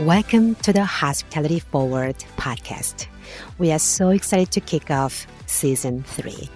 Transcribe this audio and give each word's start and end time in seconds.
Welcome 0.00 0.54
to 0.56 0.72
the 0.72 0.84
Hospitality 0.84 1.58
Forward 1.58 2.14
podcast. 2.36 3.08
We 3.58 3.72
are 3.72 3.80
so 3.80 4.10
excited 4.10 4.52
to 4.52 4.60
kick 4.60 4.92
off 4.92 5.26
season 5.46 6.04
three. 6.04 6.48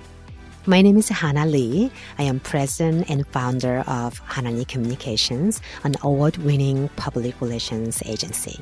My 0.64 0.80
name 0.80 0.96
is 0.96 1.09
Hanna 1.09 1.45
Lee. 1.45 1.91
I 2.20 2.23
am 2.23 2.38
president 2.38 3.10
and 3.10 3.27
founder 3.27 3.82
of 3.88 4.20
Hanna 4.20 4.52
Lee 4.52 4.64
Communications, 4.64 5.60
an 5.82 5.96
award 6.02 6.36
winning 6.36 6.88
public 6.91 7.41
relations 7.41 8.00
agency. 8.06 8.60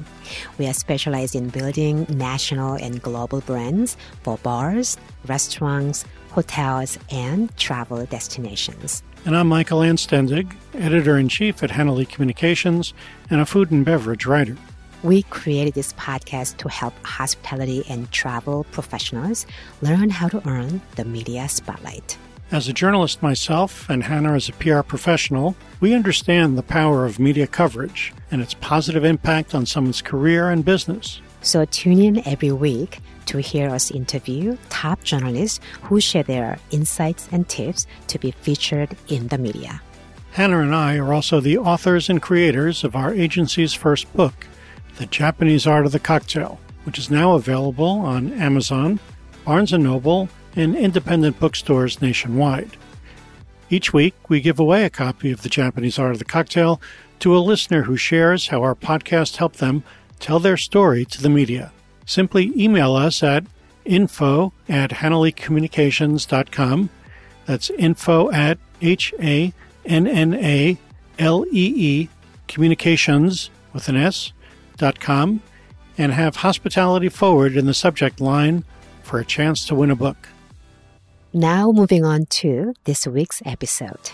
We 0.57 0.67
are 0.67 0.73
specialized 0.73 1.35
in 1.35 1.51
building 1.51 2.07
national 2.09 2.77
and 2.77 3.03
global 3.03 3.43
brands 3.43 3.99
for 4.23 4.39
bars, 4.39 4.97
restaurants, 5.27 6.07
hotels, 6.31 6.99
and 7.11 7.55
travel 7.59 8.07
destinations. 8.07 9.03
And 9.27 9.37
I'm 9.37 9.49
Michael 9.49 9.81
Anstendig, 9.81 10.55
editor 10.73 11.19
in 11.19 11.29
chief 11.29 11.63
at 11.63 11.73
Hanna 11.73 11.93
Lee 11.93 12.07
Communications 12.07 12.95
and 13.29 13.43
a 13.43 13.45
food 13.45 13.71
and 13.71 13.85
beverage 13.85 14.25
writer. 14.25 14.57
We 15.03 15.23
created 15.25 15.75
this 15.75 15.95
podcast 15.95 16.59
to 16.59 16.69
help 16.69 16.93
hospitality 17.05 17.85
and 17.89 18.11
travel 18.11 18.65
professionals 18.71 19.47
learn 19.81 20.11
how 20.11 20.29
to 20.29 20.47
earn 20.47 20.83
the 20.97 21.05
media 21.05 21.49
spotlight. 21.49 22.19
As 22.53 22.69
a 22.69 22.73
journalist 22.73 23.23
myself, 23.23 23.89
and 23.89 24.03
Hanna 24.03 24.35
as 24.35 24.49
a 24.49 24.53
PR 24.53 24.83
professional, 24.83 25.55
we 25.79 25.95
understand 25.95 26.59
the 26.59 26.63
power 26.63 27.07
of 27.07 27.19
media 27.19 27.47
coverage 27.47 28.13
and 28.31 28.43
its 28.43 28.55
positive 28.55 29.05
impact 29.05 29.55
on 29.55 29.67
someone's 29.67 30.03
career 30.03 30.51
and 30.51 30.65
business. 30.65 31.21
So 31.43 31.65
tune 31.65 32.03
in 32.03 32.29
every 32.29 32.53
week 32.53 32.99
to 33.27 33.39
hear 33.39 33.71
us 33.71 33.91
interview 33.91 34.59
top 34.69 35.03
journalists 35.05 35.61
who 35.83 36.01
share 36.01 36.25
their 36.25 36.59
insights 36.73 37.29
and 37.31 37.49
tips 37.49 37.87
to 38.09 38.19
be 38.19 38.33
featured 38.33 38.97
in 39.09 39.29
the 39.29 39.39
media. 39.39 39.81
Hanna 40.33 40.61
and 40.61 40.75
I 40.75 40.97
are 40.99 41.15
also 41.15 41.41
the 41.41 41.59
authors 41.59 42.11
and 42.11 42.21
creators 42.21 42.85
of 42.85 42.95
our 42.95 43.15
agency's 43.15 43.75
first 43.75 44.13
book, 44.15 44.47
the 44.97 45.07
Japanese 45.07 45.67
Art 45.67 45.87
of 45.87 45.93
the 45.93 45.99
Cocktail, 45.99 46.61
which 46.85 46.99
is 46.99 47.11
now 47.11 47.35
available 47.35 47.87
on 47.87 48.33
Amazon, 48.35 49.01
Barnes 49.45 49.73
& 49.73 49.73
Noble, 49.73 50.29
and 50.57 50.77
independent 50.77 51.39
bookstores 51.39 52.03
nationwide. 52.03 52.77
Each 53.69 53.93
week, 53.93 54.15
we 54.29 54.41
give 54.41 54.59
away 54.59 54.85
a 54.85 54.91
copy 54.91 55.31
of 55.31 55.43
The 55.43 55.49
Japanese 55.49 55.99
Art 55.99 56.13
of 56.13 56.19
the 56.19 56.25
Cocktail 56.25 56.81
to 57.21 57.37
a 57.37 57.39
listener 57.39 57.83
who 57.83 57.97
shares 57.97 58.49
how 58.49 58.63
our 58.63 58.75
podcast 58.75 59.37
helped 59.37 59.59
them 59.59 59.85
tell 60.19 60.41
their 60.41 60.57
story 60.57 61.05
to 61.05 61.23
the 61.23 61.29
media. 61.29 61.73
Simply 62.05 62.53
email 62.57 62.95
us 62.95 63.23
at 63.23 63.45
info 63.85 64.53
at 64.69 64.91
hannaleecommunications.com. 64.91 66.91
That's 67.47 67.71
info 67.71 68.31
at 68.33 68.59
H 68.83 69.15
A 69.21 69.53
N 69.85 70.07
N 70.07 70.35
A 70.35 70.79
L 71.19 71.45
E 71.53 71.73
E 71.77 72.09
communications 72.49 73.51
with 73.73 73.89
an 73.89 73.97
S 73.97 74.33
com 74.99 75.43
and 75.99 76.13
have 76.13 76.37
hospitality 76.37 77.09
forward 77.09 77.57
in 77.57 77.67
the 77.67 77.75
subject 77.75 78.21
line 78.21 78.65
for 79.03 79.19
a 79.21 79.25
chance 79.25 79.67
to 79.67 79.75
win 79.75 79.91
a 79.91 79.97
book. 79.97 80.29
Now, 81.33 81.71
moving 81.71 82.05
on 82.05 82.27
to 82.27 82.75
this 82.85 83.07
week's 83.07 83.43
episode. 83.45 84.11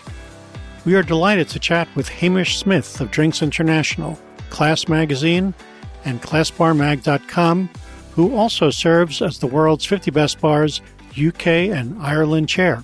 We 0.85 0.95
are 0.95 1.03
delighted 1.03 1.49
to 1.49 1.59
chat 1.59 1.87
with 1.95 2.09
Hamish 2.09 2.57
Smith 2.57 3.01
of 3.01 3.11
Drinks 3.11 3.41
International, 3.41 4.19
Class 4.49 4.87
Magazine, 4.87 5.53
and 6.05 6.21
ClassBarMag.com, 6.21 7.69
who 8.13 8.35
also 8.35 8.69
serves 8.69 9.21
as 9.21 9.39
the 9.39 9.47
world's 9.47 9.85
50 9.85 10.11
best 10.11 10.39
bars 10.39 10.81
UK 11.17 11.47
and 11.47 11.99
Ireland 12.01 12.49
chair. 12.49 12.83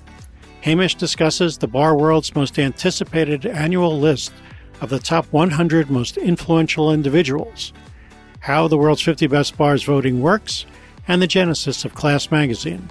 Hamish 0.62 0.96
discusses 0.96 1.58
the 1.58 1.68
bar 1.68 1.96
world's 1.96 2.36
most 2.36 2.58
anticipated 2.58 3.46
annual 3.46 4.00
list 4.00 4.34
of 4.84 4.90
the 4.90 5.00
top 5.00 5.26
100 5.32 5.90
most 5.90 6.18
influential 6.18 6.92
individuals, 6.92 7.72
how 8.42 8.68
the 8.68 8.78
world's 8.78 9.02
50 9.02 9.28
best 9.28 9.58
bars 9.58 9.84
voting 9.84 10.22
works, 10.22 10.66
and 11.08 11.22
the 11.22 11.28
genesis 11.28 11.86
of 11.86 11.96
Class 11.96 12.30
Magazine. 12.30 12.90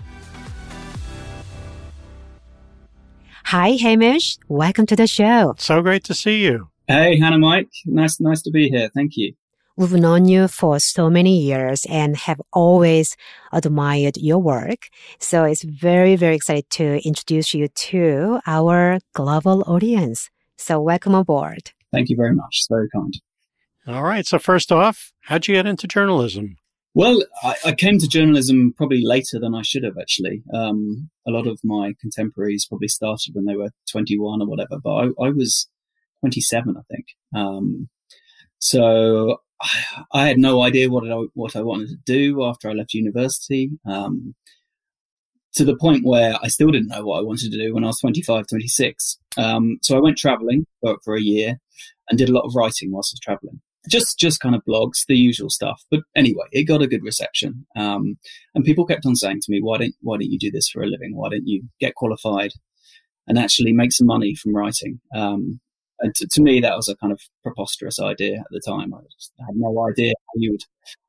Hi, 3.45 3.73
Hamish. 3.73 4.39
Welcome 4.49 4.87
to 4.87 4.97
the 4.97 5.07
show. 5.07 5.55
So 5.59 5.83
great 5.83 6.05
to 6.05 6.15
see 6.15 6.43
you. 6.43 6.71
Hey, 6.89 7.19
Hanna 7.19 7.37
Mike. 7.37 7.69
Nice, 7.85 8.19
nice 8.19 8.41
to 8.43 8.51
be 8.51 8.71
here. 8.71 8.89
Thank 8.95 9.19
you. 9.19 9.35
We've 9.77 9.93
known 9.93 10.25
you 10.25 10.49
for 10.49 10.81
so 10.81 11.11
many 11.11 11.43
years 11.43 11.85
and 11.91 12.17
have 12.17 12.41
always 12.55 13.17
admired 13.53 14.17
your 14.17 14.39
work. 14.39 14.89
So 15.19 15.45
it's 15.45 15.63
very, 15.63 16.17
very 16.17 16.37
excited 16.37 16.71
to 16.71 17.07
introduce 17.07 17.53
you 17.53 17.69
to 17.69 18.41
our 18.47 18.99
global 19.13 19.63
audience. 19.67 20.31
So 20.57 20.81
welcome 20.81 21.15
aboard. 21.15 21.73
Thank 21.93 22.09
you 22.09 22.17
very 22.17 22.35
much. 22.35 22.59
It's 22.61 22.69
very 22.71 22.89
kind. 22.95 23.15
All 23.87 24.03
right. 24.03 24.27
So 24.27 24.39
first 24.39 24.73
off, 24.73 25.13
how'd 25.23 25.47
you 25.47 25.55
get 25.55 25.67
into 25.67 25.87
journalism? 25.87 26.57
Well, 26.95 27.23
I, 27.43 27.55
I 27.67 27.73
came 27.73 27.99
to 27.99 28.07
journalism 28.07 28.75
probably 28.77 29.03
later 29.05 29.39
than 29.41 29.55
I 29.55 29.63
should 29.63 29.83
have. 29.85 29.97
Actually, 29.99 30.43
um, 30.53 31.11
a 31.27 31.31
lot 31.31 31.47
of 31.47 31.59
my 31.65 31.95
contemporaries 32.01 32.67
probably 32.67 32.89
started 32.89 33.35
when 33.35 33.47
they 33.47 33.57
were 33.57 33.71
21 33.91 34.43
or 34.43 34.47
whatever, 34.47 34.79
but 34.83 34.91
I, 34.91 35.05
I 35.21 35.31
was 35.31 35.69
27, 36.21 36.77
I 36.77 36.95
think. 36.95 37.07
Um, 37.35 37.89
so 38.59 39.39
I, 39.61 40.05
I, 40.13 40.29
had 40.29 40.39
no 40.39 40.63
idea 40.63 40.91
what 40.91 41.11
I, 41.11 41.15
what 41.33 41.57
I 41.57 41.63
wanted 41.63 41.89
to 41.89 41.97
do 42.05 42.45
after 42.45 42.69
I 42.69 42.75
left 42.75 42.95
university. 42.95 43.71
Um, 43.87 44.35
to 45.55 45.65
the 45.65 45.77
point 45.77 46.05
where 46.05 46.35
I 46.43 46.49
still 46.49 46.71
didn't 46.71 46.89
know 46.89 47.05
what 47.05 47.19
I 47.19 47.23
wanted 47.23 47.53
to 47.53 47.59
do 47.59 47.75
when 47.75 47.85
I 47.85 47.89
was 47.89 48.01
25, 48.01 48.47
26. 48.47 49.19
Um, 49.37 49.79
so 49.83 49.97
I 49.97 50.01
went 50.01 50.17
traveling 50.17 50.67
for, 50.81 50.97
for 51.05 51.15
a 51.15 51.21
year 51.21 51.59
and 52.09 52.19
did 52.19 52.29
a 52.29 52.33
lot 52.33 52.47
of 52.47 52.55
writing 52.55 52.91
whilst 52.91 53.13
I 53.13 53.17
was 53.17 53.21
traveling. 53.21 53.61
Just, 53.89 54.19
just 54.19 54.41
kind 54.41 54.55
of 54.55 54.63
blogs, 54.67 55.05
the 55.09 55.17
usual 55.17 55.51
stuff. 55.51 55.83
But 55.91 56.01
anyway, 56.15 56.47
it 56.53 56.65
got 56.65 56.83
a 56.83 56.87
good 56.87 57.03
reception. 57.03 57.67
Um, 57.77 58.17
and 58.55 58.65
people 58.65 58.87
kept 58.87 59.05
on 59.05 59.17
saying 59.17 59.41
to 59.43 59.51
me, 59.51 59.61
why 59.61 59.79
don't, 59.79 59.95
why 60.01 60.17
don't 60.17 60.31
you 60.31 60.39
do 60.39 60.51
this 60.51 60.69
for 60.69 60.83
a 60.83 60.87
living? 60.87 61.17
Why 61.17 61.29
don't 61.29 61.47
you 61.47 61.65
get 61.81 61.97
qualified 61.97 62.53
and 63.27 63.39
actually 63.39 63.73
make 63.73 63.93
some 63.93 64.07
money 64.07 64.35
from 64.35 64.55
writing? 64.55 65.01
Um, 65.15 65.61
and 66.01 66.15
to, 66.15 66.27
to, 66.29 66.43
me, 66.43 66.61
that 66.61 66.77
was 66.77 66.89
a 66.89 66.97
kind 66.97 67.13
of 67.13 67.21
preposterous 67.43 68.01
idea 68.01 68.39
at 68.39 68.47
the 68.51 68.61
time. 68.67 68.95
I 68.95 69.01
just 69.13 69.33
had 69.39 69.55
no 69.55 69.87
idea 69.89 70.13
how 70.27 70.33
you 70.37 70.53
would, 70.53 70.65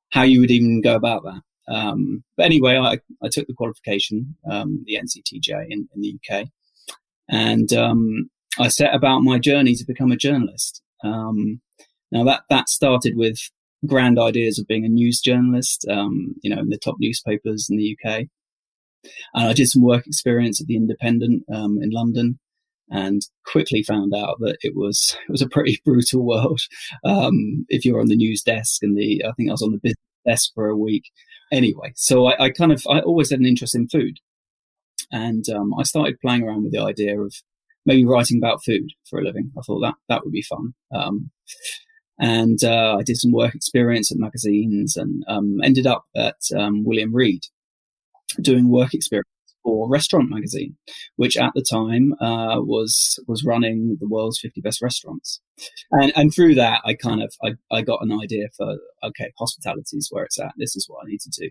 how 0.09 0.23
you 0.23 0.41
would 0.41 0.51
even 0.51 0.81
go 0.81 0.95
about 0.95 1.23
that. 1.23 1.41
Um, 1.67 2.23
but 2.35 2.45
anyway, 2.45 2.77
I, 2.77 2.99
I 3.23 3.29
took 3.29 3.47
the 3.47 3.53
qualification, 3.53 4.35
um, 4.49 4.83
the 4.85 4.97
NCTJ 4.97 5.67
in, 5.69 5.87
in, 5.95 6.01
the 6.01 6.17
UK, 6.19 6.47
and 7.29 7.71
um, 7.73 8.29
I 8.59 8.67
set 8.67 8.93
about 8.93 9.19
my 9.19 9.39
journey 9.39 9.75
to 9.75 9.85
become 9.85 10.11
a 10.11 10.17
journalist. 10.17 10.81
Um, 11.03 11.61
now 12.11 12.23
that 12.25 12.41
that 12.49 12.69
started 12.69 13.13
with 13.15 13.37
grand 13.85 14.19
ideas 14.19 14.59
of 14.59 14.67
being 14.67 14.85
a 14.85 14.89
news 14.89 15.19
journalist, 15.19 15.85
um, 15.89 16.35
you 16.41 16.53
know, 16.53 16.61
in 16.61 16.69
the 16.69 16.77
top 16.77 16.95
newspapers 16.99 17.67
in 17.69 17.77
the 17.77 17.97
UK. 17.97 18.27
And 19.33 19.49
I 19.49 19.53
did 19.53 19.67
some 19.67 19.81
work 19.81 20.07
experience 20.07 20.61
at 20.61 20.67
the 20.67 20.77
Independent 20.77 21.43
um, 21.53 21.77
in 21.81 21.89
London, 21.91 22.39
and 22.89 23.21
quickly 23.45 23.83
found 23.83 24.13
out 24.13 24.37
that 24.39 24.57
it 24.61 24.73
was 24.75 25.17
it 25.27 25.31
was 25.31 25.41
a 25.41 25.49
pretty 25.49 25.81
brutal 25.85 26.25
world. 26.25 26.61
if 27.69 27.85
you're 27.85 27.99
on 27.99 28.07
the 28.07 28.15
news 28.15 28.41
desk, 28.41 28.83
and 28.83 28.97
the 28.97 29.23
I 29.25 29.31
think 29.33 29.49
I 29.49 29.53
was 29.53 29.61
on 29.61 29.71
the 29.71 29.79
business 29.79 29.97
desk 30.25 30.51
for 30.55 30.67
a 30.67 30.77
week, 30.77 31.11
anyway, 31.53 31.93
so 31.95 32.25
I, 32.27 32.45
I, 32.45 32.49
kind 32.49 32.71
of 32.71 32.83
I 32.89 32.99
always 32.99 33.29
had 33.29 33.39
an 33.39 33.45
interest 33.45 33.75
in 33.75 33.87
food, 33.87 34.19
and 35.11 35.47
um, 35.49 35.73
I 35.77 35.83
started 35.83 36.19
playing 36.19 36.43
around 36.43 36.63
with 36.63 36.73
the 36.73 36.81
idea 36.81 37.19
of 37.19 37.33
maybe 37.85 38.05
writing 38.05 38.37
about 38.37 38.63
food 38.65 38.89
for 39.09 39.19
a 39.19 39.23
living. 39.23 39.51
I 39.57 39.61
thought 39.61 39.81
that 39.81 39.95
that 40.09 40.23
would 40.23 40.33
be 40.33 40.41
fun. 40.41 40.73
Um, 40.93 41.31
and 42.19 42.63
uh, 42.63 42.97
I 42.99 43.03
did 43.03 43.17
some 43.17 43.31
work 43.31 43.55
experience 43.55 44.11
at 44.11 44.17
magazines, 44.17 44.97
and 44.97 45.23
um, 45.27 45.59
ended 45.63 45.87
up 45.87 46.05
at 46.15 46.37
um, 46.57 46.83
William 46.83 47.13
Reed 47.13 47.41
doing 48.41 48.69
work 48.69 48.93
experience 48.93 49.27
for 49.63 49.89
Restaurant 49.89 50.29
Magazine, 50.29 50.75
which 51.15 51.37
at 51.37 51.51
the 51.55 51.65
time 51.67 52.13
uh, 52.21 52.61
was 52.61 53.19
was 53.27 53.43
running 53.43 53.97
the 53.99 54.07
world's 54.07 54.39
50 54.39 54.61
best 54.61 54.81
restaurants. 54.81 55.41
And 55.91 56.11
and 56.15 56.33
through 56.33 56.55
that, 56.55 56.81
I 56.85 56.93
kind 56.93 57.23
of 57.23 57.33
I, 57.43 57.53
I 57.75 57.81
got 57.81 58.03
an 58.03 58.11
idea 58.11 58.47
for 58.55 58.77
okay, 59.03 59.31
hospitality 59.37 59.97
is 59.97 60.09
where 60.11 60.25
it's 60.25 60.39
at. 60.39 60.53
This 60.57 60.75
is 60.75 60.85
what 60.87 61.03
I 61.03 61.09
need 61.09 61.21
to 61.21 61.31
do. 61.41 61.49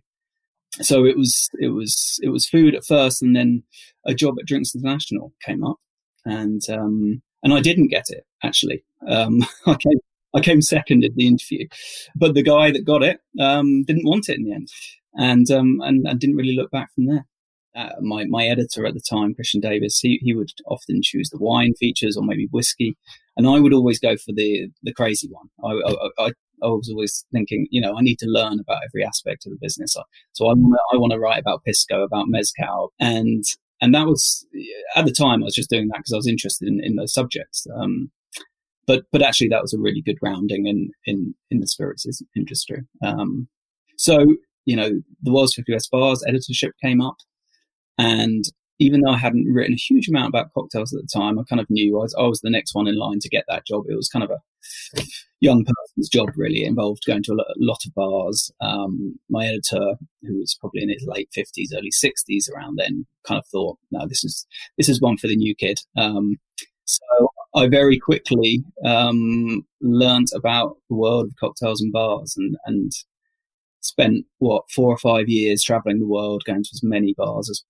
So 0.81 1.05
it 1.05 1.17
was 1.17 1.51
it 1.61 1.69
was 1.69 2.19
it 2.23 2.29
was 2.29 2.47
food 2.47 2.75
at 2.75 2.85
first, 2.85 3.23
and 3.23 3.35
then 3.35 3.63
a 4.07 4.15
job 4.15 4.37
at 4.39 4.47
Drinks 4.47 4.75
International 4.75 5.33
came 5.45 5.65
up, 5.65 5.79
and 6.25 6.63
um, 6.71 7.23
and 7.43 7.53
I 7.53 7.61
didn't 7.61 7.89
get 7.89 8.07
it 8.09 8.25
actually. 8.43 8.85
Um, 9.09 9.45
I 9.67 9.75
came 9.75 9.99
I 10.35 10.41
came 10.41 10.63
second 10.63 11.05
in 11.05 11.13
the 11.15 11.27
interview, 11.27 11.69
but 12.17 12.35
the 12.35 12.43
guy 12.43 12.71
that 12.71 12.87
got 12.87 13.03
it 13.03 13.21
um, 13.39 13.85
didn't 13.85 14.07
want 14.07 14.29
it 14.29 14.37
in 14.37 14.45
the 14.45 14.53
end, 14.53 14.69
and 15.15 15.51
um, 15.51 15.81
and 15.83 16.09
I 16.09 16.15
didn't 16.15 16.37
really 16.37 16.57
look 16.57 16.71
back 16.71 16.93
from 16.95 17.07
there 17.07 17.27
uh, 17.75 17.91
my 18.01 18.25
my 18.25 18.47
editor 18.47 18.87
at 18.87 18.95
the 18.95 19.01
time, 19.01 19.35
Christian 19.35 19.61
Davis, 19.61 19.99
he 19.99 20.19
he 20.23 20.35
would 20.35 20.51
often 20.67 21.01
choose 21.03 21.31
the 21.31 21.39
wine 21.39 21.75
features 21.75 22.17
or 22.17 22.25
maybe 22.25 22.49
whiskey, 22.51 22.97
and 23.37 23.47
I 23.47 23.61
would 23.61 23.73
always 23.73 23.99
go 23.99 24.17
for 24.17 24.33
the 24.33 24.69
the 24.83 24.93
crazy 24.93 25.29
one. 25.29 25.49
I 25.65 25.91
I, 25.91 26.27
I, 26.27 26.33
I 26.63 26.67
was 26.69 26.91
always 26.91 27.25
thinking, 27.33 27.67
you 27.71 27.81
know, 27.81 27.97
I 27.97 28.03
need 28.03 28.19
to 28.21 28.27
learn 28.27 28.61
about 28.61 28.83
every 28.85 29.05
aspect 29.05 29.47
of 29.47 29.53
the 29.53 29.59
business. 29.61 29.97
So 30.33 30.47
I 30.47 30.53
want 30.53 30.75
to 30.75 30.97
I 30.97 30.99
want 30.99 31.13
to 31.13 31.19
write 31.19 31.41
about 31.41 31.65
pisco, 31.65 32.03
about 32.03 32.29
mezcal, 32.29 32.93
and 33.01 33.45
and 33.81 33.95
that 33.95 34.07
was 34.07 34.47
at 34.95 35.05
the 35.05 35.13
time 35.13 35.43
I 35.43 35.45
was 35.45 35.55
just 35.55 35.71
doing 35.71 35.89
that 35.89 35.99
because 35.99 36.13
I 36.13 36.17
was 36.17 36.29
interested 36.29 36.69
in, 36.69 36.83
in 36.83 36.97
those 36.97 37.13
subjects. 37.13 37.67
Um, 37.75 38.11
but 38.87 39.05
but 39.13 39.23
actually, 39.23 39.49
that 39.49 39.63
was 39.63 39.73
a 39.73 39.79
really 39.79 40.03
good 40.03 40.21
grounding 40.21 40.67
in 40.67 40.91
in 41.07 41.35
in 41.51 41.61
the 41.61 41.67
spirits 41.67 42.07
industry. 42.37 42.83
Um, 43.03 43.49
so 43.97 44.27
you 44.65 44.77
know, 44.77 44.91
the 45.23 45.33
world's 45.33 45.55
50 45.55 45.73
best 45.73 45.91
bars 45.91 46.25
editorship 46.27 46.73
came 46.83 47.01
up, 47.01 47.17
and 47.99 48.45
even 48.79 49.01
though 49.01 49.13
I 49.13 49.19
hadn't 49.19 49.53
written 49.53 49.75
a 49.75 49.77
huge 49.77 50.09
amount 50.09 50.29
about 50.29 50.53
cocktails 50.55 50.93
at 50.93 51.03
the 51.03 51.09
time, 51.13 51.39
I 51.39 51.45
kind 51.49 51.61
of 51.61 51.71
knew 51.71 51.99
I 51.99 52.03
was, 52.03 52.15
I 52.19 52.23
was 52.23 52.41
the 52.41 52.51
next 52.51 52.75
one 52.75 52.89
in 52.89 52.99
line 52.99 53.21
to 53.21 53.29
get 53.29 53.45
that 53.49 53.67
job. 53.67 53.85
It 53.89 53.95
was 53.95 54.09
kind 54.09 54.25
of 54.25 54.31
a 54.31 54.41
young 55.41 55.65
person's 55.65 56.09
job, 56.09 56.31
really. 56.37 56.65
It 56.65 56.69
involved 56.69 57.05
going 57.07 57.23
to 57.25 57.33
a 57.33 57.45
lot 57.59 57.79
of 57.87 57.95
bars. 57.95 58.51
Um, 58.61 59.19
my 59.31 59.47
editor, 59.47 59.97
who 60.23 60.39
was 60.39 60.57
probably 60.61 60.83
in 60.83 60.89
his 60.91 61.05
late 61.07 61.29
fifties, 61.33 61.73
early 61.77 61.91
sixties, 61.91 62.49
around 62.49 62.77
then, 62.77 63.07
kind 63.27 63.39
of 63.39 63.47
thought, 63.47 63.79
"No, 63.91 64.07
this 64.07 64.25
is 64.25 64.47
this 64.79 64.89
is 64.89 65.01
one 65.01 65.17
for 65.17 65.29
the 65.29 65.37
new 65.37 65.55
kid." 65.55 65.79
Um, 65.97 66.37
so 66.85 67.31
I 67.55 67.69
very 67.69 67.99
quickly 67.99 68.65
um, 68.85 69.65
learned 69.81 70.29
about 70.35 70.77
the 70.89 70.97
world 70.97 71.27
of 71.27 71.37
cocktails 71.39 71.81
and 71.81 71.93
bars, 71.93 72.35
and 72.37 72.57
and 72.67 72.93
spent 73.81 74.25
what 74.39 74.65
four 74.71 74.93
or 74.93 74.99
five 74.99 75.29
years 75.29 75.63
traveling 75.63 75.99
the 75.99 76.07
world, 76.07 76.43
going 76.47 76.63
to 76.63 76.71
as 76.73 76.83
many 76.83 77.15
bars 77.17 77.51
as 77.51 77.63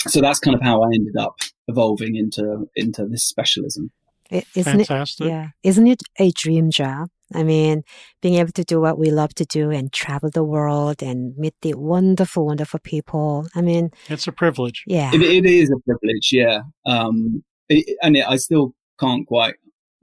so 0.00 0.20
that's 0.20 0.38
kind 0.38 0.54
of 0.54 0.62
how 0.62 0.82
I 0.82 0.86
ended 0.94 1.16
up 1.18 1.36
evolving 1.68 2.16
into 2.16 2.68
into 2.76 3.06
this 3.06 3.24
specialism. 3.24 3.90
Isn't 4.30 4.64
Fantastic. 4.64 5.26
it? 5.26 5.30
Yeah, 5.30 5.48
isn't 5.62 5.86
it 5.86 6.02
a 6.18 6.30
dream 6.32 6.70
job? 6.70 7.08
I 7.34 7.42
mean, 7.42 7.82
being 8.22 8.36
able 8.36 8.52
to 8.52 8.64
do 8.64 8.80
what 8.80 8.98
we 8.98 9.10
love 9.10 9.34
to 9.34 9.44
do 9.44 9.70
and 9.70 9.92
travel 9.92 10.30
the 10.30 10.44
world 10.44 11.02
and 11.02 11.36
meet 11.36 11.54
the 11.62 11.74
wonderful, 11.74 12.46
wonderful 12.46 12.80
people. 12.80 13.46
I 13.54 13.62
mean, 13.62 13.90
it's 14.08 14.26
a 14.26 14.32
privilege. 14.32 14.84
Yeah, 14.86 15.10
it, 15.12 15.22
it 15.22 15.46
is 15.46 15.70
a 15.70 15.80
privilege. 15.84 16.30
Yeah, 16.32 16.60
um, 16.86 17.44
it, 17.68 17.96
and 18.02 18.16
it, 18.16 18.26
I 18.28 18.36
still 18.36 18.74
can't 18.98 19.26
quite 19.26 19.54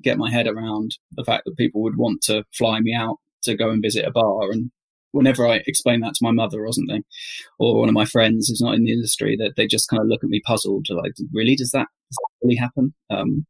get 0.02 0.18
my 0.18 0.30
head 0.30 0.48
around 0.48 0.98
the 1.12 1.24
fact 1.24 1.44
that 1.46 1.58
people 1.58 1.82
would 1.84 1.98
want 1.98 2.22
to 2.24 2.44
fly 2.54 2.80
me 2.80 2.94
out 2.94 3.18
to 3.44 3.56
go 3.56 3.70
and 3.70 3.82
visit 3.82 4.06
a 4.06 4.12
bar 4.12 4.52
and 4.52 4.72
whenever 5.14 5.48
I 5.48 5.62
explain 5.66 6.02
that 6.02 6.16
to 6.16 6.24
my 6.24 6.32
mother 6.32 6.66
or 6.66 6.74
something, 6.74 7.04
or 7.60 7.80
one 7.80 7.88
of 7.88 7.96
my 7.96 8.06
friends 8.06 8.50
who's 8.50 8.62
not 8.62 8.76
in 8.76 8.84
the 8.84 8.92
industry, 8.92 9.38
that 9.38 9.54
they 9.56 9.66
just 9.66 9.90
kind 9.90 10.02
of 10.02 10.08
look 10.10 10.24
at 10.24 10.30
me 10.30 10.42
puzzled, 10.46 10.88
like, 10.90 11.14
really, 11.32 11.56
does 11.56 11.72
that, 11.72 11.88
does 12.10 12.18
that 12.18 12.46
really 12.46 12.56
happen? 12.56 12.94
Um, 13.10 13.46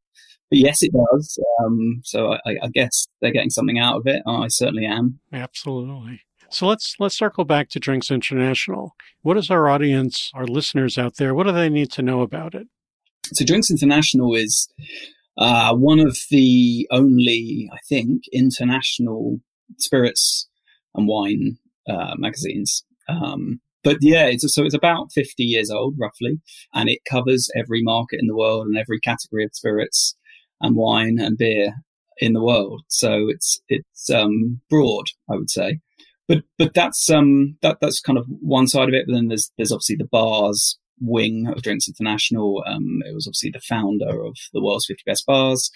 but 0.50 0.60
yes, 0.60 0.84
it 0.84 0.92
does. 0.94 1.40
Um, 1.64 2.02
so 2.04 2.34
I, 2.46 2.58
I, 2.62 2.68
guess 2.72 3.08
they're 3.22 3.32
getting 3.32 3.50
something 3.50 3.80
out 3.80 3.96
of 3.96 4.04
it. 4.06 4.22
I 4.28 4.50
certainly 4.50 4.86
am. 4.86 5.20
Absolutely. 5.32 6.22
So 6.50 6.68
let's 6.68 6.96
let's 7.00 7.18
circle 7.18 7.46
back 7.46 7.70
to 7.70 7.80
Drinks 7.80 8.12
International. 8.12 8.94
What 9.24 9.38
is 9.38 9.50
our 9.50 9.68
audience, 9.68 10.30
our 10.36 10.46
listeners 10.46 11.00
out 11.00 11.16
there? 11.16 11.34
What 11.34 11.48
do 11.48 11.52
they 11.52 11.70
need 11.70 11.92
to 11.94 12.04
know 12.04 12.22
about 12.22 12.54
it? 12.54 12.68
So 13.34 13.44
Drinks 13.44 13.72
International 13.72 14.36
is 14.36 14.72
uh, 15.38 15.74
one 15.74 16.00
of 16.00 16.16
the 16.30 16.88
only, 16.92 17.68
I 17.74 17.80
think, 17.90 18.26
international 18.32 19.40
spirits 19.80 20.48
and 20.96 21.08
wine 21.08 21.58
uh, 21.88 22.16
magazines. 22.18 22.84
Um, 23.10 23.60
but 23.84 23.98
yeah, 24.02 24.26
it's, 24.26 24.54
so 24.54 24.64
it's 24.64 24.74
about 24.74 25.12
50 25.12 25.44
years 25.44 25.70
old 25.70 25.96
roughly, 26.00 26.40
and 26.74 26.90
it 26.90 27.00
covers 27.10 27.50
every 27.56 27.84
market 27.84 28.20
in 28.22 28.28
the 28.28 28.36
world 28.36 28.66
and 28.66 28.78
every 28.78 29.00
category 29.00 29.44
of 29.44 29.54
spirits 29.54 30.16
and 30.62 30.76
wine 30.76 31.20
and 31.20 31.38
beer 31.38 31.74
in 32.20 32.34
the 32.34 32.44
world. 32.44 32.84
So 32.88 33.28
it's 33.28 33.62
it's 33.68 34.10
um, 34.10 34.62
broad, 34.70 35.08
I 35.30 35.36
would 35.36 35.50
say. 35.50 35.80
But 36.28 36.44
but 36.58 36.74
that's 36.74 37.10
um 37.10 37.58
that 37.62 37.78
that's 37.82 38.00
kind 38.00 38.18
of 38.18 38.26
one 38.28 38.68
side 38.68 38.88
of 38.88 38.94
it. 38.94 39.06
But 39.08 39.14
then 39.14 39.28
there's 39.28 39.52
there's 39.58 39.72
obviously 39.72 39.98
the 39.98 40.06
bars 40.06 40.80
wing 41.02 41.48
of 41.48 41.62
Drinks 41.62 41.88
International. 41.88 42.64
Um, 42.66 43.02
it 43.06 43.14
was 43.14 43.28
obviously 43.28 43.52
the 43.52 43.60
founder 43.60 44.24
of 44.24 44.38
the 44.54 44.62
world's 44.62 44.86
50 44.86 45.04
best 45.06 45.26
bars. 45.26 45.70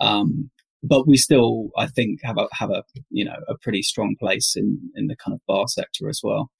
Um, 0.00 0.50
but 0.82 1.06
we 1.06 1.16
still, 1.16 1.70
I 1.76 1.86
think, 1.86 2.20
have 2.22 2.38
a 2.38 2.48
have 2.52 2.70
a 2.70 2.82
you 3.10 3.24
know 3.24 3.36
a 3.48 3.56
pretty 3.56 3.82
strong 3.82 4.16
place 4.18 4.54
in 4.56 4.90
in 4.94 5.06
the 5.06 5.16
kind 5.16 5.34
of 5.34 5.40
bar 5.46 5.68
sector 5.68 6.08
as 6.08 6.20
well, 6.22 6.50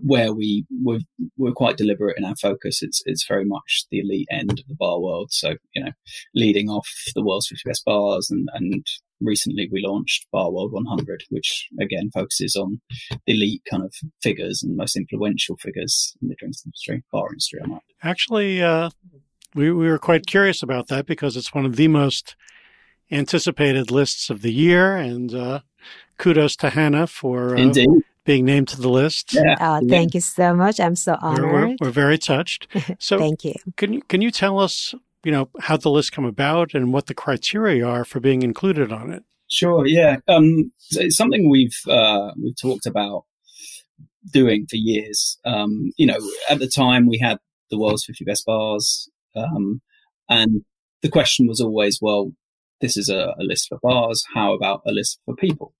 where 0.00 0.32
we 0.32 0.64
we're, 0.70 1.00
we're 1.36 1.52
quite 1.52 1.76
deliberate 1.76 2.16
in 2.16 2.24
our 2.24 2.36
focus. 2.36 2.82
It's 2.82 3.02
it's 3.06 3.26
very 3.26 3.44
much 3.44 3.86
the 3.90 4.00
elite 4.00 4.28
end 4.30 4.52
of 4.52 4.66
the 4.68 4.76
bar 4.76 5.00
world. 5.00 5.32
So 5.32 5.54
you 5.74 5.84
know, 5.84 5.92
leading 6.34 6.68
off 6.68 6.88
the 7.14 7.24
world's 7.24 7.48
50 7.48 7.68
best 7.68 7.84
bars, 7.84 8.30
and 8.30 8.48
and 8.54 8.86
recently 9.20 9.68
we 9.70 9.84
launched 9.84 10.26
Bar 10.32 10.50
World 10.50 10.72
100, 10.72 11.24
which 11.30 11.68
again 11.80 12.10
focuses 12.12 12.56
on 12.56 12.80
elite 13.26 13.62
kind 13.68 13.84
of 13.84 13.94
figures 14.22 14.62
and 14.62 14.76
most 14.76 14.96
influential 14.96 15.56
figures 15.56 16.14
in 16.22 16.28
the 16.28 16.36
drinks 16.36 16.62
industry, 16.64 17.02
bar 17.12 17.28
industry. 17.30 17.60
I 17.62 17.66
might 17.66 17.82
actually. 18.02 18.62
Uh, 18.62 18.90
we, 19.54 19.70
we 19.70 19.86
were 19.86 19.98
quite 19.98 20.26
curious 20.26 20.62
about 20.62 20.88
that 20.88 21.04
because 21.04 21.36
it's 21.36 21.52
one 21.52 21.66
of 21.66 21.76
the 21.76 21.86
most 21.86 22.36
anticipated 23.12 23.90
lists 23.90 24.30
of 24.30 24.42
the 24.42 24.52
year. 24.52 24.96
And 24.96 25.34
uh, 25.34 25.60
kudos 26.18 26.56
to 26.56 26.70
Hanna 26.70 27.06
for 27.06 27.56
uh, 27.56 27.72
being 28.24 28.44
named 28.44 28.68
to 28.68 28.80
the 28.80 28.88
list. 28.88 29.34
Yeah. 29.34 29.56
Oh, 29.60 29.80
thank 29.88 30.14
yeah. 30.14 30.18
you 30.18 30.20
so 30.20 30.54
much. 30.54 30.80
I'm 30.80 30.96
so 30.96 31.16
honored. 31.20 31.44
We're, 31.44 31.68
we're, 31.68 31.76
we're 31.80 31.90
very 31.90 32.18
touched. 32.18 32.68
So 32.98 33.18
thank 33.18 33.44
you. 33.44 33.54
Can 33.76 33.92
you 33.94 34.02
can 34.02 34.22
you 34.22 34.30
tell 34.30 34.58
us, 34.60 34.94
you 35.24 35.32
know, 35.32 35.48
how 35.60 35.76
the 35.76 35.90
list 35.90 36.12
come 36.12 36.24
about 36.24 36.74
and 36.74 36.92
what 36.92 37.06
the 37.06 37.14
criteria 37.14 37.86
are 37.86 38.04
for 38.04 38.20
being 38.20 38.42
included 38.42 38.92
on 38.92 39.12
it? 39.12 39.24
Sure. 39.50 39.86
Yeah. 39.86 40.18
Um, 40.28 40.72
it's 40.92 41.16
something 41.16 41.50
we've 41.50 41.76
uh, 41.88 42.32
we've 42.40 42.60
talked 42.60 42.86
about 42.86 43.24
doing 44.32 44.66
for 44.68 44.76
years. 44.76 45.38
Um, 45.44 45.92
you 45.96 46.06
know, 46.06 46.18
at 46.48 46.58
the 46.58 46.68
time 46.68 47.06
we 47.06 47.18
had 47.18 47.38
the 47.70 47.78
world's 47.78 48.04
50 48.04 48.24
best 48.24 48.46
bars, 48.46 49.10
um, 49.34 49.80
and 50.28 50.64
the 51.02 51.08
question 51.08 51.48
was 51.48 51.60
always, 51.60 51.98
well, 52.00 52.32
this 52.82 52.98
is 52.98 53.08
a, 53.08 53.34
a 53.38 53.42
list 53.42 53.68
for 53.68 53.78
bars. 53.82 54.24
How 54.34 54.52
about 54.52 54.82
a 54.86 54.92
list 54.92 55.20
for 55.24 55.34
people? 55.34 55.72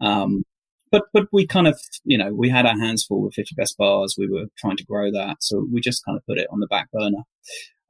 Um, 0.00 0.44
but 0.92 1.04
but 1.12 1.24
we 1.32 1.46
kind 1.46 1.66
of 1.66 1.80
you 2.04 2.16
know 2.16 2.32
we 2.32 2.48
had 2.48 2.66
our 2.66 2.78
hands 2.78 3.04
full 3.04 3.22
with 3.22 3.34
50 3.34 3.56
best 3.56 3.76
bars. 3.76 4.14
We 4.16 4.28
were 4.28 4.46
trying 4.56 4.76
to 4.76 4.84
grow 4.84 5.10
that, 5.10 5.38
so 5.40 5.66
we 5.72 5.80
just 5.80 6.04
kind 6.04 6.16
of 6.16 6.24
put 6.26 6.38
it 6.38 6.46
on 6.52 6.60
the 6.60 6.68
back 6.68 6.90
burner. 6.92 7.24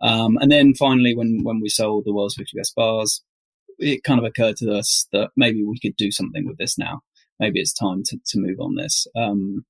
Um, 0.00 0.38
and 0.40 0.50
then 0.50 0.74
finally, 0.74 1.14
when 1.14 1.40
when 1.42 1.60
we 1.60 1.68
sold 1.68 2.04
the 2.06 2.14
world's 2.14 2.36
50 2.36 2.56
best 2.56 2.74
bars, 2.74 3.22
it 3.78 4.04
kind 4.04 4.18
of 4.18 4.24
occurred 4.24 4.56
to 4.58 4.72
us 4.74 5.06
that 5.12 5.30
maybe 5.36 5.62
we 5.64 5.78
could 5.78 5.96
do 5.96 6.10
something 6.10 6.46
with 6.46 6.56
this 6.56 6.78
now. 6.78 7.00
Maybe 7.38 7.60
it's 7.60 7.72
time 7.72 8.02
to, 8.06 8.18
to 8.28 8.38
move 8.38 8.58
on 8.58 8.74
this. 8.74 9.06
Um, 9.14 9.64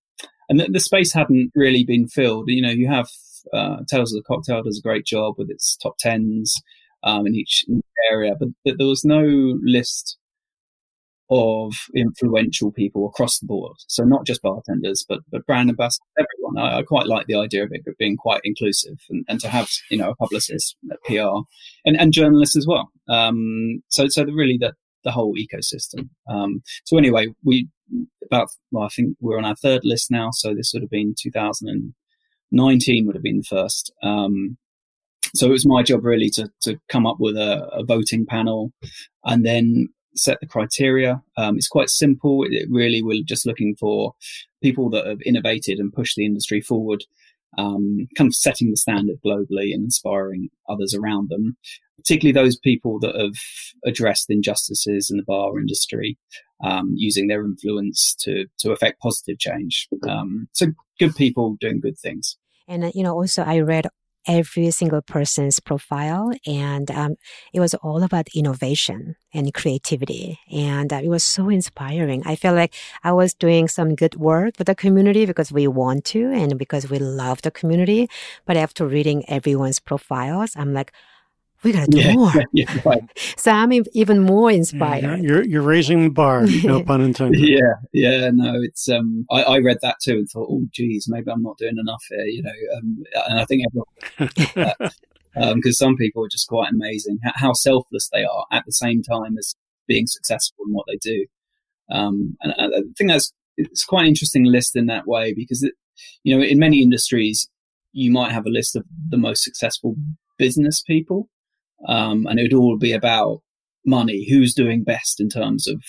and 0.49 0.61
the, 0.61 0.69
the, 0.71 0.81
space 0.81 1.12
hadn't 1.12 1.53
really 1.55 1.85
been 1.85 2.09
filled. 2.09 2.49
You 2.49 2.62
know, 2.62 2.71
you 2.71 2.88
have 2.88 3.09
uh, 3.53 3.81
Tales 3.87 4.14
of 4.14 4.23
the 4.23 4.26
Cocktail 4.26 4.62
does 4.62 4.79
a 4.79 4.88
great 4.88 5.04
job 5.04 5.35
with 5.37 5.50
its 5.50 5.76
top 5.76 5.99
tens 5.99 6.57
um, 7.02 7.26
in 7.26 7.35
each 7.35 7.64
area, 8.11 8.35
but, 8.38 8.49
but 8.64 8.78
there 8.78 8.87
was 8.87 9.05
no 9.05 9.23
list 9.62 10.19
of 11.31 11.75
influential 11.95 12.73
people 12.73 13.07
across 13.07 13.38
the 13.38 13.47
board. 13.47 13.76
So 13.87 14.05
not 14.05 14.26
just 14.26 14.43
bartenders, 14.43 15.05
but 15.09 15.21
but 15.31 15.47
brand 15.47 15.69
ambassadors, 15.69 16.00
everyone. 16.19 16.59
I, 16.59 16.78
I, 16.78 16.83
quite 16.83 17.07
like 17.07 17.26
the 17.26 17.35
idea 17.35 17.64
of 17.64 17.71
it 17.73 17.83
being 17.99 18.17
quite 18.17 18.40
inclusive 18.45 18.99
and, 19.11 19.25
and 19.28 19.38
to 19.40 19.49
have 19.49 19.69
you 19.90 19.99
know 19.99 20.11
a 20.11 20.17
publicist, 20.17 20.76
a 20.90 20.97
PR, 21.05 21.43
and, 21.85 22.00
and 22.00 22.12
journalists 22.12 22.57
as 22.57 22.67
well. 22.67 22.90
Um, 23.09 23.83
so 23.88 24.09
so 24.09 24.25
the, 24.25 24.33
really 24.33 24.57
the 24.59 24.73
the 25.05 25.11
whole 25.11 25.35
ecosystem. 25.35 26.09
Um, 26.31 26.62
so 26.85 26.97
anyway, 26.97 27.28
we 27.45 27.69
about 28.25 28.49
well, 28.71 28.85
I 28.85 28.88
think 28.88 29.17
we're 29.21 29.38
on 29.38 29.45
our 29.45 29.57
third 29.57 29.85
list 29.85 30.11
now. 30.11 30.31
So 30.33 30.55
this 30.55 30.73
would 30.73 30.83
have 30.83 30.90
been 30.90 31.14
2019 31.21 33.07
would 33.07 33.17
have 33.17 33.23
been 33.23 33.38
the 33.38 33.45
first. 33.45 33.93
Um, 34.02 34.57
so 35.35 35.47
it 35.47 35.50
was 35.50 35.66
my 35.66 35.82
job 35.82 36.04
really 36.04 36.30
to, 36.30 36.50
to 36.62 36.78
come 36.88 37.06
up 37.06 37.16
with 37.18 37.37
a, 37.37 37.68
a 37.73 37.85
voting 37.85 38.26
panel 38.26 38.73
and 39.25 39.44
then 39.44 39.88
set 40.14 40.38
the 40.40 40.47
criteria. 40.47 41.23
Um, 41.37 41.56
it's 41.56 41.68
quite 41.68 41.90
simple. 41.90 42.44
It, 42.44 42.68
really, 42.70 43.02
we're 43.02 43.23
just 43.25 43.47
looking 43.47 43.76
for 43.78 44.14
people 44.62 44.90
that 44.90 45.06
have 45.06 45.18
innovated 45.25 45.78
and 45.78 45.92
pushed 45.92 46.16
the 46.16 46.26
industry 46.26 46.61
forward, 46.61 47.04
um, 47.56 48.08
kind 48.16 48.28
of 48.28 48.35
setting 48.35 48.70
the 48.70 48.76
standard 48.76 49.16
globally 49.25 49.73
and 49.73 49.85
inspiring 49.85 50.49
others 50.68 50.94
around 50.94 51.28
them, 51.28 51.56
particularly 51.97 52.32
those 52.32 52.58
people 52.58 52.99
that 53.00 53.14
have 53.14 53.35
addressed 53.85 54.30
injustices 54.30 55.11
in 55.11 55.16
the 55.16 55.25
bar 55.25 55.58
industry, 55.58 56.18
um, 56.64 56.92
using 56.94 57.28
their 57.28 57.44
influence 57.44 58.16
to, 58.20 58.47
to 58.58 58.73
affect 58.73 59.00
positive 59.00 59.38
change. 59.38 59.88
Um, 60.08 60.49
so 60.52 60.66
good 60.99 61.14
people 61.14 61.56
doing 61.61 61.80
good 61.80 61.99
things. 61.99 62.37
And, 62.66 62.85
uh, 62.85 62.90
you 62.94 63.02
know, 63.02 63.14
also 63.14 63.42
I 63.42 63.61
read 63.61 63.87
every 64.28 64.70
single 64.70 65.02
person's 65.02 65.58
profile. 65.58 66.32
And 66.47 66.90
um, 66.90 67.16
it 67.52 67.61
was 67.61 67.75
all 67.75 68.02
about 68.02 68.28
innovation 68.35 69.16
and 69.35 69.52
creativity. 69.52 70.38
And 70.52 70.92
uh, 70.92 71.00
it 71.02 71.08
was 71.08 71.25
so 71.25 71.49
inspiring. 71.49 72.23
I 72.26 72.37
felt 72.37 72.56
like 72.56 72.75
I 73.02 73.12
was 73.12 73.35
doing 73.35 73.66
some 73.66 73.94
good 73.94 74.16
work 74.16 74.56
for 74.56 74.64
the 74.64 74.75
community 74.75 75.26
because 75.26 75.50
we 75.50 75.66
want 75.66 76.04
to 76.06 76.30
and 76.30 76.58
because 76.58 76.88
we 76.88 76.99
love 76.99 77.42
the 77.42 77.50
community. 77.50 78.08
But 78.47 78.56
after 78.56 78.87
reading 78.87 79.28
everyone's 79.28 79.80
profiles, 79.80 80.52
I'm 80.54 80.75
like, 80.75 80.92
we 81.65 81.73
gotta 81.73 81.91
do 81.91 81.99
yeah, 81.99 82.12
more. 82.15 82.33
Yeah, 82.53 82.81
right. 82.85 83.03
so 83.37 83.50
I'm 83.50 83.73
even 83.73 84.21
more 84.21 84.50
inspired. 84.50 85.03
Yeah, 85.03 85.17
you're 85.17 85.45
you're 85.45 85.62
raising 85.62 86.05
the 86.05 86.11
bar, 86.11 86.47
no 86.47 86.83
pun 86.85 87.00
intended. 87.00 87.41
Yeah, 87.41 87.75
yeah, 87.93 88.31
no, 88.33 88.55
it's 88.62 88.88
um, 88.88 89.27
I, 89.31 89.43
I 89.43 89.59
read 89.59 89.79
that 89.83 89.97
too 90.03 90.12
and 90.12 90.29
thought, 90.29 90.49
oh, 90.50 90.67
geez, 90.73 91.07
maybe 91.09 91.31
I'm 91.31 91.43
not 91.43 91.59
doing 91.59 91.79
enough 91.79 92.05
here, 92.09 92.25
you 92.27 92.43
know. 92.43 92.53
Um, 92.77 93.05
and 93.29 93.41
I 93.41 93.45
think 93.45 93.62
everyone, 93.67 94.79
uh, 95.37 95.55
because 95.55 95.81
um, 95.81 95.88
some 95.88 95.97
people 95.97 96.25
are 96.25 96.29
just 96.29 96.49
quite 96.49 96.73
amazing 96.73 97.19
how 97.23 97.53
selfless 97.53 98.09
they 98.12 98.25
are 98.25 98.47
at 98.53 98.65
the 98.67 98.73
same 98.73 99.03
time 99.03 99.37
as 99.38 99.55
being 99.87 100.07
successful 100.07 100.65
in 100.67 100.73
what 100.73 100.87
they 100.88 100.97
do. 100.97 101.27
Um, 101.91 102.37
and 102.43 102.53
I 102.59 102.83
think 102.97 103.11
that's 103.11 103.33
it's 103.57 103.85
quite 103.85 104.03
an 104.03 104.09
interesting 104.09 104.45
list 104.45 104.77
in 104.77 104.87
that 104.87 105.09
way 105.09 105.35
because 105.35 105.62
it, 105.62 105.73
you 106.23 106.37
know 106.37 106.43
in 106.43 106.59
many 106.59 106.83
industries 106.83 107.49
you 107.93 108.12
might 108.12 108.31
have 108.31 108.47
a 108.47 108.50
list 108.50 108.77
of 108.77 108.85
the 109.09 109.17
most 109.17 109.43
successful 109.43 109.97
business 110.38 110.83
people, 110.83 111.29
um, 111.87 112.26
and 112.26 112.38
it 112.38 112.42
would 112.42 112.58
all 112.58 112.76
be 112.76 112.92
about 112.92 113.42
money, 113.85 114.26
who's 114.28 114.54
doing 114.54 114.85
best 114.85 115.20
in 115.20 115.28
terms 115.28 115.66
of 115.66 115.82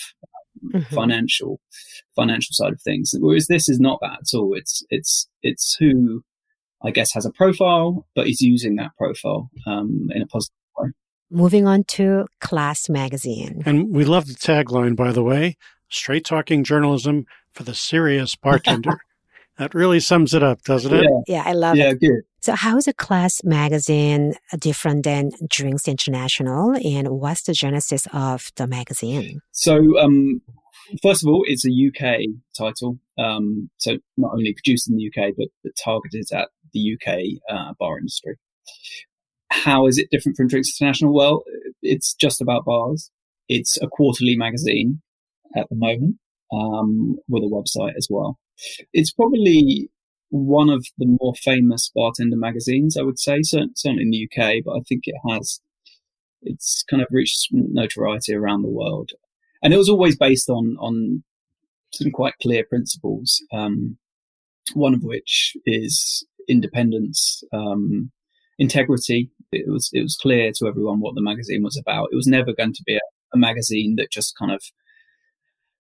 mm-hmm. 0.64 0.94
financial 0.94 1.60
financial 2.16 2.54
side 2.54 2.74
of 2.74 2.82
things. 2.82 3.14
Whereas 3.18 3.48
this 3.48 3.70
is 3.70 3.80
not 3.80 4.00
that 4.02 4.20
at 4.22 4.38
all. 4.38 4.54
It's 4.56 4.84
it's 4.90 5.28
it's 5.42 5.76
who 5.80 6.24
I 6.84 6.92
guess 6.92 7.14
has 7.14 7.26
a 7.26 7.32
profile, 7.32 8.06
but 8.16 8.28
is 8.28 8.42
using 8.42 8.76
that 8.76 8.92
profile 8.98 9.50
um, 9.66 10.10
in 10.12 10.22
a 10.22 10.28
positive 10.28 10.56
way. 10.78 10.90
Moving 11.32 11.68
on 11.68 11.84
to 11.86 12.28
Class 12.40 12.90
Magazine, 12.90 13.62
and 13.66 13.94
we 13.94 14.06
love 14.06 14.28
the 14.28 14.34
tagline, 14.34 14.96
by 14.96 15.12
the 15.12 15.24
way: 15.24 15.58
"Straight 15.90 16.26
talking 16.26 16.64
journalism 16.64 17.26
for 17.52 17.64
the 17.64 17.76
serious 17.76 18.36
bartender." 18.36 19.00
That 19.60 19.74
really 19.74 20.00
sums 20.00 20.34
it 20.34 20.42
up, 20.42 20.64
doesn't 20.64 20.94
it? 20.94 21.04
Yeah, 21.04 21.36
yeah 21.36 21.44
I 21.46 21.52
love 21.52 21.76
yeah, 21.76 21.90
it. 21.90 22.00
Yeah, 22.02 22.10
good. 22.10 22.22
So, 22.40 22.56
how 22.56 22.78
is 22.78 22.88
a 22.88 22.94
class 22.94 23.44
magazine 23.44 24.36
different 24.58 25.04
than 25.04 25.32
Drinks 25.50 25.86
International, 25.86 26.76
and 26.76 27.10
what's 27.10 27.44
the 27.44 27.52
genesis 27.52 28.08
of 28.14 28.52
the 28.56 28.68
magazine? 28.68 29.42
So, 29.52 30.00
um, 30.00 30.42
first 31.04 31.24
of 31.24 31.30
all, 31.30 31.44
it's 31.46 31.66
a 31.66 31.72
UK 31.72 32.22
title. 32.58 33.00
Um, 33.18 33.70
so, 33.78 33.98
not 34.16 34.32
only 34.32 34.54
produced 34.54 34.90
in 34.90 34.96
the 34.96 35.08
UK, 35.08 35.34
but, 35.38 35.48
but 35.62 35.74
targeted 35.84 36.28
at 36.34 36.48
the 36.74 36.96
UK 36.96 37.20
uh, 37.54 37.74
bar 37.78 37.98
industry. 37.98 38.38
How 39.50 39.88
is 39.88 39.98
it 39.98 40.08
different 40.10 40.38
from 40.38 40.48
Drinks 40.48 40.80
International? 40.80 41.14
Well, 41.14 41.44
it's 41.82 42.14
just 42.14 42.40
about 42.40 42.64
bars. 42.64 43.12
It's 43.50 43.78
a 43.82 43.88
quarterly 43.88 44.38
magazine 44.38 45.02
at 45.58 45.68
the 45.70 45.76
moment 45.76 46.16
um, 46.54 47.18
with 47.28 47.44
a 47.44 47.48
website 47.48 47.98
as 47.98 48.08
well. 48.10 48.38
It's 48.94 49.12
probably 49.12 49.90
one 50.30 50.70
of 50.70 50.86
the 50.98 51.18
more 51.20 51.34
famous 51.36 51.92
bartender 51.94 52.38
magazines, 52.38 52.98
I 52.98 53.02
would 53.02 53.20
say, 53.20 53.42
certainly 53.42 54.04
in 54.04 54.12
the 54.12 54.30
UK, 54.30 54.64
but 54.64 54.74
I 54.74 54.82
think 54.88 55.04
it 55.06 55.16
has, 55.30 55.60
it's 56.42 56.84
kind 56.90 57.02
of 57.02 57.08
reached 57.12 57.48
notoriety 57.52 58.36
around 58.36 58.62
the 58.62 58.70
world. 58.70 59.12
And 59.64 59.74
it 59.74 59.78
was 59.78 59.90
always 59.90 60.16
based 60.18 60.50
on, 60.50 60.78
on 60.80 61.24
some 61.92 62.12
quite 62.12 62.36
clear 62.42 62.64
principles, 62.64 63.44
um, 63.52 63.98
one 64.74 64.94
of 64.94 65.04
which 65.04 65.58
is 65.66 66.26
independence, 66.48 67.44
um, 67.52 68.12
integrity. 68.60 69.32
It 69.52 69.66
was, 69.68 69.90
it 69.94 70.02
was 70.02 70.18
clear 70.22 70.52
to 70.58 70.68
everyone 70.68 71.00
what 71.00 71.16
the 71.16 71.24
magazine 71.24 71.64
was 71.64 71.78
about. 71.78 72.10
It 72.12 72.16
was 72.16 72.28
never 72.28 72.54
going 72.54 72.74
to 72.74 72.84
be 72.86 72.96
a, 72.96 73.02
a 73.34 73.38
magazine 73.38 73.96
that 73.98 74.12
just 74.12 74.38
kind 74.38 74.52
of 74.52 74.62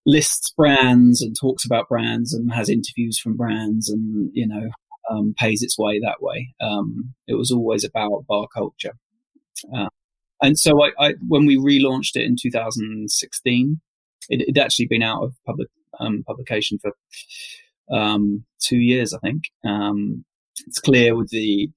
lists 0.09 0.51
brands 0.57 1.21
and 1.21 1.35
talks 1.39 1.65
about 1.65 1.87
brands 1.87 2.33
and 2.33 2.51
has 2.51 2.69
interviews 2.69 3.19
from 3.19 3.37
brands 3.37 3.89
and 3.89 4.31
you 4.33 4.47
know 4.47 4.69
um, 5.09 5.33
pays 5.37 5.63
its 5.63 5.77
way 5.77 5.99
that 5.99 6.21
way. 6.21 6.53
Um, 6.61 7.13
it 7.27 7.35
was 7.35 7.51
always 7.51 7.83
about 7.83 8.25
bar 8.27 8.47
culture, 8.53 8.93
uh, 9.75 9.89
and 10.41 10.57
so 10.57 10.83
I, 10.83 10.91
I, 10.99 11.13
when 11.27 11.45
we 11.45 11.57
relaunched 11.57 12.15
it 12.15 12.23
in 12.23 12.35
2016, 12.41 13.81
it 14.29 14.47
had 14.47 14.63
actually 14.63 14.87
been 14.87 15.03
out 15.03 15.23
of 15.23 15.35
public 15.45 15.69
um, 15.99 16.23
publication 16.25 16.79
for 16.79 16.91
um, 17.95 18.45
two 18.61 18.77
years, 18.77 19.13
I 19.13 19.19
think. 19.19 19.43
Um, 19.65 20.25
it's 20.67 20.79
clear 20.79 21.15
with 21.15 21.29
the 21.29 21.69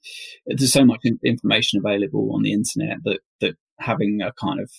there's 0.46 0.72
so 0.72 0.84
much 0.84 1.00
information 1.24 1.78
available 1.78 2.32
on 2.34 2.42
the 2.42 2.52
internet 2.52 2.98
that 3.04 3.20
that 3.40 3.56
having 3.78 4.20
a 4.22 4.32
kind 4.32 4.60
of 4.60 4.70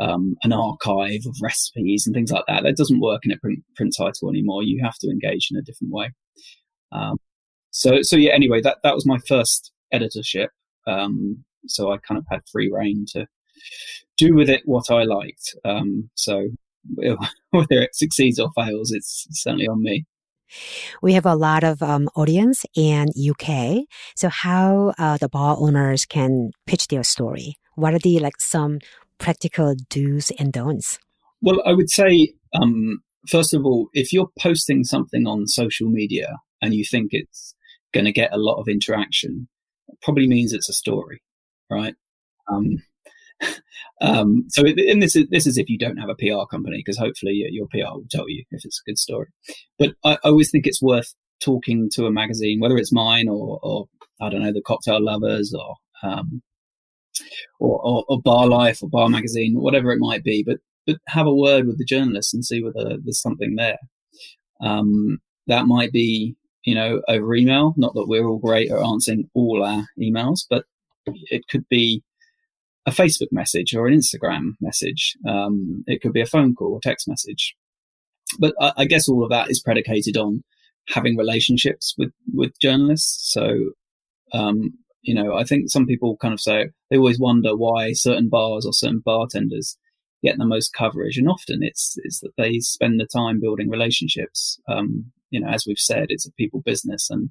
um, 0.00 0.36
an 0.42 0.52
archive 0.52 1.20
of 1.26 1.36
recipes 1.42 2.06
and 2.06 2.14
things 2.14 2.32
like 2.32 2.44
that. 2.48 2.62
That 2.62 2.76
doesn't 2.76 3.00
work 3.00 3.24
in 3.24 3.32
a 3.32 3.38
print, 3.38 3.60
print 3.76 3.94
title 3.96 4.28
anymore. 4.28 4.62
You 4.62 4.82
have 4.82 4.98
to 4.98 5.10
engage 5.10 5.48
in 5.50 5.58
a 5.58 5.62
different 5.62 5.92
way. 5.92 6.10
Um, 6.92 7.16
so, 7.70 8.02
so 8.02 8.16
yeah. 8.16 8.32
Anyway, 8.32 8.60
that 8.60 8.78
that 8.82 8.94
was 8.94 9.06
my 9.06 9.18
first 9.26 9.72
editorship. 9.92 10.50
Um, 10.86 11.44
so 11.66 11.92
I 11.92 11.98
kind 11.98 12.18
of 12.18 12.24
had 12.30 12.40
free 12.50 12.70
reign 12.72 13.06
to 13.12 13.26
do 14.16 14.34
with 14.34 14.50
it 14.50 14.62
what 14.64 14.90
I 14.90 15.04
liked. 15.04 15.54
Um, 15.64 16.10
so 16.14 16.48
whether 16.94 17.16
it 17.70 17.94
succeeds 17.94 18.38
or 18.38 18.50
fails, 18.54 18.92
it's 18.92 19.26
certainly 19.30 19.68
on 19.68 19.82
me. 19.82 20.04
We 21.00 21.14
have 21.14 21.24
a 21.24 21.34
lot 21.34 21.64
of 21.64 21.82
um, 21.82 22.08
audience 22.14 22.64
in 22.76 23.06
UK. 23.08 23.84
So 24.14 24.28
how 24.28 24.92
uh, 24.98 25.16
the 25.16 25.28
bar 25.28 25.56
owners 25.58 26.04
can 26.04 26.50
pitch 26.66 26.88
their 26.88 27.04
story? 27.04 27.54
What 27.74 27.94
are 27.94 27.98
the 27.98 28.18
like 28.18 28.38
some 28.38 28.80
practical 29.22 29.74
do's 29.88 30.30
and 30.32 30.52
don'ts? 30.52 30.98
Well, 31.40 31.62
I 31.64 31.72
would 31.72 31.88
say, 31.88 32.34
um, 32.60 33.02
first 33.28 33.54
of 33.54 33.64
all, 33.64 33.88
if 33.94 34.12
you're 34.12 34.30
posting 34.38 34.84
something 34.84 35.26
on 35.26 35.46
social 35.46 35.88
media 35.88 36.36
and 36.60 36.74
you 36.74 36.84
think 36.84 37.10
it's 37.12 37.54
going 37.94 38.04
to 38.04 38.12
get 38.12 38.32
a 38.32 38.38
lot 38.38 38.60
of 38.60 38.68
interaction, 38.68 39.48
probably 40.02 40.26
means 40.26 40.52
it's 40.52 40.68
a 40.68 40.74
story, 40.74 41.22
right? 41.70 41.94
Um, 42.50 42.82
um, 44.00 44.44
so, 44.48 44.64
and 44.66 45.02
this 45.02 45.16
is 45.16 45.26
this 45.30 45.46
is 45.46 45.56
if 45.56 45.70
you 45.70 45.78
don't 45.78 45.98
have 45.98 46.10
a 46.10 46.16
PR 46.16 46.44
company, 46.50 46.78
because 46.78 46.98
hopefully 46.98 47.46
your 47.50 47.66
PR 47.68 47.94
will 47.94 48.06
tell 48.10 48.28
you 48.28 48.44
if 48.50 48.64
it's 48.64 48.80
a 48.84 48.90
good 48.90 48.98
story. 48.98 49.28
But 49.78 49.94
I, 50.04 50.14
I 50.24 50.28
always 50.28 50.50
think 50.50 50.66
it's 50.66 50.82
worth 50.82 51.14
talking 51.40 51.88
to 51.94 52.06
a 52.06 52.12
magazine, 52.12 52.60
whether 52.60 52.76
it's 52.76 52.92
mine 52.92 53.28
or, 53.28 53.58
or 53.62 53.86
I 54.20 54.28
don't 54.28 54.42
know, 54.42 54.52
the 54.52 54.62
Cocktail 54.62 55.02
Lovers 55.02 55.54
or 55.54 55.76
um, 56.02 56.42
or, 57.60 57.80
or, 57.82 58.04
or, 58.08 58.20
Bar 58.20 58.46
Life 58.46 58.82
or 58.82 58.88
Bar 58.88 59.08
Magazine, 59.08 59.54
whatever 59.60 59.92
it 59.92 59.98
might 60.00 60.24
be, 60.24 60.42
but 60.42 60.58
but 60.86 60.98
have 61.08 61.26
a 61.26 61.34
word 61.34 61.66
with 61.66 61.78
the 61.78 61.84
journalist 61.84 62.34
and 62.34 62.44
see 62.44 62.62
whether 62.62 62.96
there's 63.02 63.20
something 63.20 63.54
there. 63.56 63.78
Um, 64.60 65.18
that 65.46 65.66
might 65.66 65.92
be, 65.92 66.36
you 66.64 66.74
know, 66.74 67.02
over 67.08 67.34
email. 67.34 67.74
Not 67.76 67.94
that 67.94 68.08
we're 68.08 68.26
all 68.26 68.38
great 68.38 68.70
at 68.70 68.78
answering 68.78 69.30
all 69.34 69.62
our 69.64 69.86
emails, 70.00 70.40
but 70.48 70.64
it 71.06 71.42
could 71.48 71.68
be 71.68 72.02
a 72.86 72.90
Facebook 72.90 73.28
message 73.30 73.74
or 73.74 73.86
an 73.86 73.94
Instagram 73.94 74.52
message. 74.60 75.16
Um, 75.28 75.84
it 75.86 76.00
could 76.00 76.12
be 76.12 76.20
a 76.20 76.26
phone 76.26 76.54
call 76.54 76.72
or 76.72 76.80
text 76.80 77.08
message. 77.08 77.54
But 78.38 78.54
I, 78.60 78.72
I 78.78 78.84
guess 78.84 79.08
all 79.08 79.22
of 79.22 79.30
that 79.30 79.50
is 79.50 79.62
predicated 79.62 80.16
on 80.16 80.42
having 80.88 81.16
relationships 81.16 81.94
with 81.96 82.12
with 82.32 82.58
journalists. 82.60 83.32
So 83.32 83.70
um, 84.32 84.78
you 85.02 85.14
know, 85.14 85.36
I 85.36 85.44
think 85.44 85.68
some 85.68 85.86
people 85.86 86.16
kind 86.16 86.32
of 86.32 86.40
say 86.40 86.70
they 86.90 86.96
always 86.96 87.18
wonder 87.18 87.56
why 87.56 87.92
certain 87.92 88.28
bars 88.28 88.64
or 88.64 88.72
certain 88.72 89.02
bartenders 89.04 89.76
get 90.22 90.38
the 90.38 90.46
most 90.46 90.72
coverage, 90.72 91.18
and 91.18 91.28
often 91.28 91.62
it's 91.62 91.98
it's 92.04 92.20
that 92.20 92.36
they 92.38 92.60
spend 92.60 93.00
the 93.00 93.06
time 93.06 93.40
building 93.40 93.68
relationships. 93.68 94.60
Um, 94.68 95.12
you 95.30 95.40
know, 95.40 95.48
as 95.48 95.64
we've 95.66 95.78
said, 95.78 96.06
it's 96.08 96.26
a 96.26 96.32
people 96.32 96.60
business, 96.60 97.10
and 97.10 97.30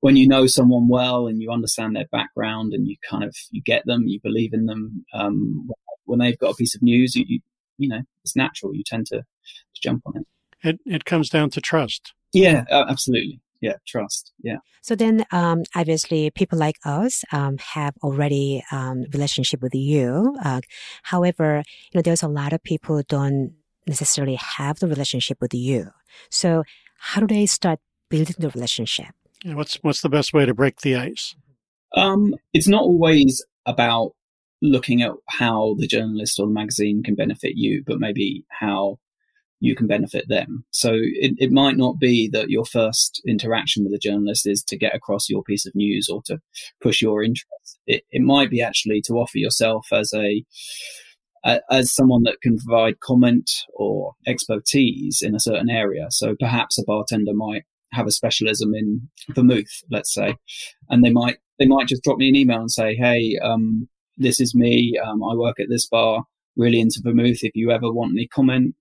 when 0.00 0.16
you 0.16 0.26
know 0.26 0.46
someone 0.46 0.88
well 0.88 1.26
and 1.26 1.42
you 1.42 1.50
understand 1.50 1.94
their 1.94 2.06
background 2.10 2.72
and 2.72 2.88
you 2.88 2.96
kind 3.08 3.24
of 3.24 3.36
you 3.50 3.62
get 3.62 3.84
them, 3.84 4.06
you 4.06 4.18
believe 4.22 4.54
in 4.54 4.66
them. 4.66 5.04
Um, 5.12 5.68
when 6.06 6.20
they've 6.20 6.38
got 6.38 6.52
a 6.52 6.56
piece 6.56 6.74
of 6.74 6.82
news, 6.82 7.14
you, 7.14 7.24
you 7.28 7.40
you 7.78 7.88
know, 7.88 8.00
it's 8.24 8.36
natural. 8.36 8.74
You 8.74 8.84
tend 8.86 9.06
to, 9.08 9.18
to 9.18 9.80
jump 9.82 10.02
on 10.06 10.16
it. 10.16 10.26
It 10.66 10.80
it 10.86 11.04
comes 11.04 11.28
down 11.28 11.50
to 11.50 11.60
trust. 11.60 12.14
Yeah, 12.32 12.64
absolutely 12.70 13.40
yeah 13.60 13.74
trust. 13.86 14.32
Yeah. 14.42 14.58
So 14.82 14.94
then 14.94 15.24
um, 15.32 15.62
obviously 15.74 16.30
people 16.30 16.58
like 16.58 16.76
us 16.84 17.24
um, 17.32 17.58
have 17.58 17.94
already 18.02 18.62
um, 18.70 19.04
relationship 19.12 19.60
with 19.62 19.74
you 19.74 20.36
uh, 20.44 20.60
however 21.02 21.62
you 21.92 21.98
know 21.98 22.02
there's 22.02 22.22
a 22.22 22.28
lot 22.28 22.52
of 22.52 22.62
people 22.62 22.96
who 22.96 23.02
don't 23.04 23.54
necessarily 23.86 24.36
have 24.36 24.78
the 24.78 24.88
relationship 24.88 25.38
with 25.40 25.54
you. 25.54 25.90
So 26.30 26.64
how 26.98 27.20
do 27.20 27.26
they 27.26 27.46
start 27.46 27.78
building 28.08 28.36
the 28.38 28.50
relationship? 28.50 29.14
What's 29.44 29.76
what's 29.82 30.00
the 30.00 30.08
best 30.08 30.32
way 30.32 30.46
to 30.46 30.54
break 30.54 30.80
the 30.80 30.96
ice? 30.96 31.34
Um, 31.94 32.34
it's 32.52 32.68
not 32.68 32.82
always 32.82 33.44
about 33.64 34.12
looking 34.62 35.02
at 35.02 35.12
how 35.28 35.76
the 35.78 35.86
journalist 35.86 36.40
or 36.40 36.46
the 36.46 36.52
magazine 36.52 37.02
can 37.02 37.14
benefit 37.14 37.52
you 37.56 37.82
but 37.86 38.00
maybe 38.00 38.44
how 38.48 38.98
you 39.60 39.74
can 39.74 39.86
benefit 39.86 40.28
them. 40.28 40.64
So 40.70 40.92
it, 40.92 41.34
it 41.38 41.50
might 41.50 41.76
not 41.76 41.98
be 41.98 42.28
that 42.32 42.50
your 42.50 42.64
first 42.64 43.22
interaction 43.26 43.84
with 43.84 43.94
a 43.94 43.98
journalist 43.98 44.46
is 44.46 44.62
to 44.64 44.76
get 44.76 44.94
across 44.94 45.28
your 45.28 45.42
piece 45.42 45.66
of 45.66 45.74
news 45.74 46.08
or 46.08 46.22
to 46.26 46.38
push 46.82 47.00
your 47.00 47.22
interest. 47.22 47.78
It, 47.86 48.04
it 48.10 48.22
might 48.22 48.50
be 48.50 48.60
actually 48.60 49.00
to 49.02 49.14
offer 49.14 49.38
yourself 49.38 49.86
as 49.92 50.12
a 50.14 50.44
as 51.70 51.92
someone 51.92 52.24
that 52.24 52.40
can 52.42 52.58
provide 52.58 52.98
comment 52.98 53.48
or 53.74 54.14
expertise 54.26 55.22
in 55.22 55.32
a 55.34 55.40
certain 55.40 55.70
area. 55.70 56.06
So 56.10 56.34
perhaps 56.40 56.76
a 56.76 56.82
bartender 56.84 57.34
might 57.34 57.62
have 57.92 58.08
a 58.08 58.10
specialism 58.10 58.74
in 58.74 59.08
vermouth, 59.30 59.82
let's 59.90 60.12
say, 60.12 60.34
and 60.88 61.04
they 61.04 61.10
might 61.10 61.36
they 61.58 61.66
might 61.66 61.86
just 61.86 62.02
drop 62.02 62.18
me 62.18 62.28
an 62.28 62.34
email 62.34 62.60
and 62.60 62.70
say, 62.70 62.96
"Hey, 62.96 63.38
um, 63.42 63.88
this 64.16 64.40
is 64.40 64.54
me. 64.54 64.98
Um, 64.98 65.22
I 65.22 65.34
work 65.34 65.60
at 65.60 65.68
this 65.68 65.86
bar. 65.86 66.24
Really 66.56 66.80
into 66.80 67.00
vermouth. 67.02 67.44
If 67.44 67.54
you 67.54 67.70
ever 67.70 67.92
want 67.92 68.12
any 68.12 68.26
comment, 68.26 68.74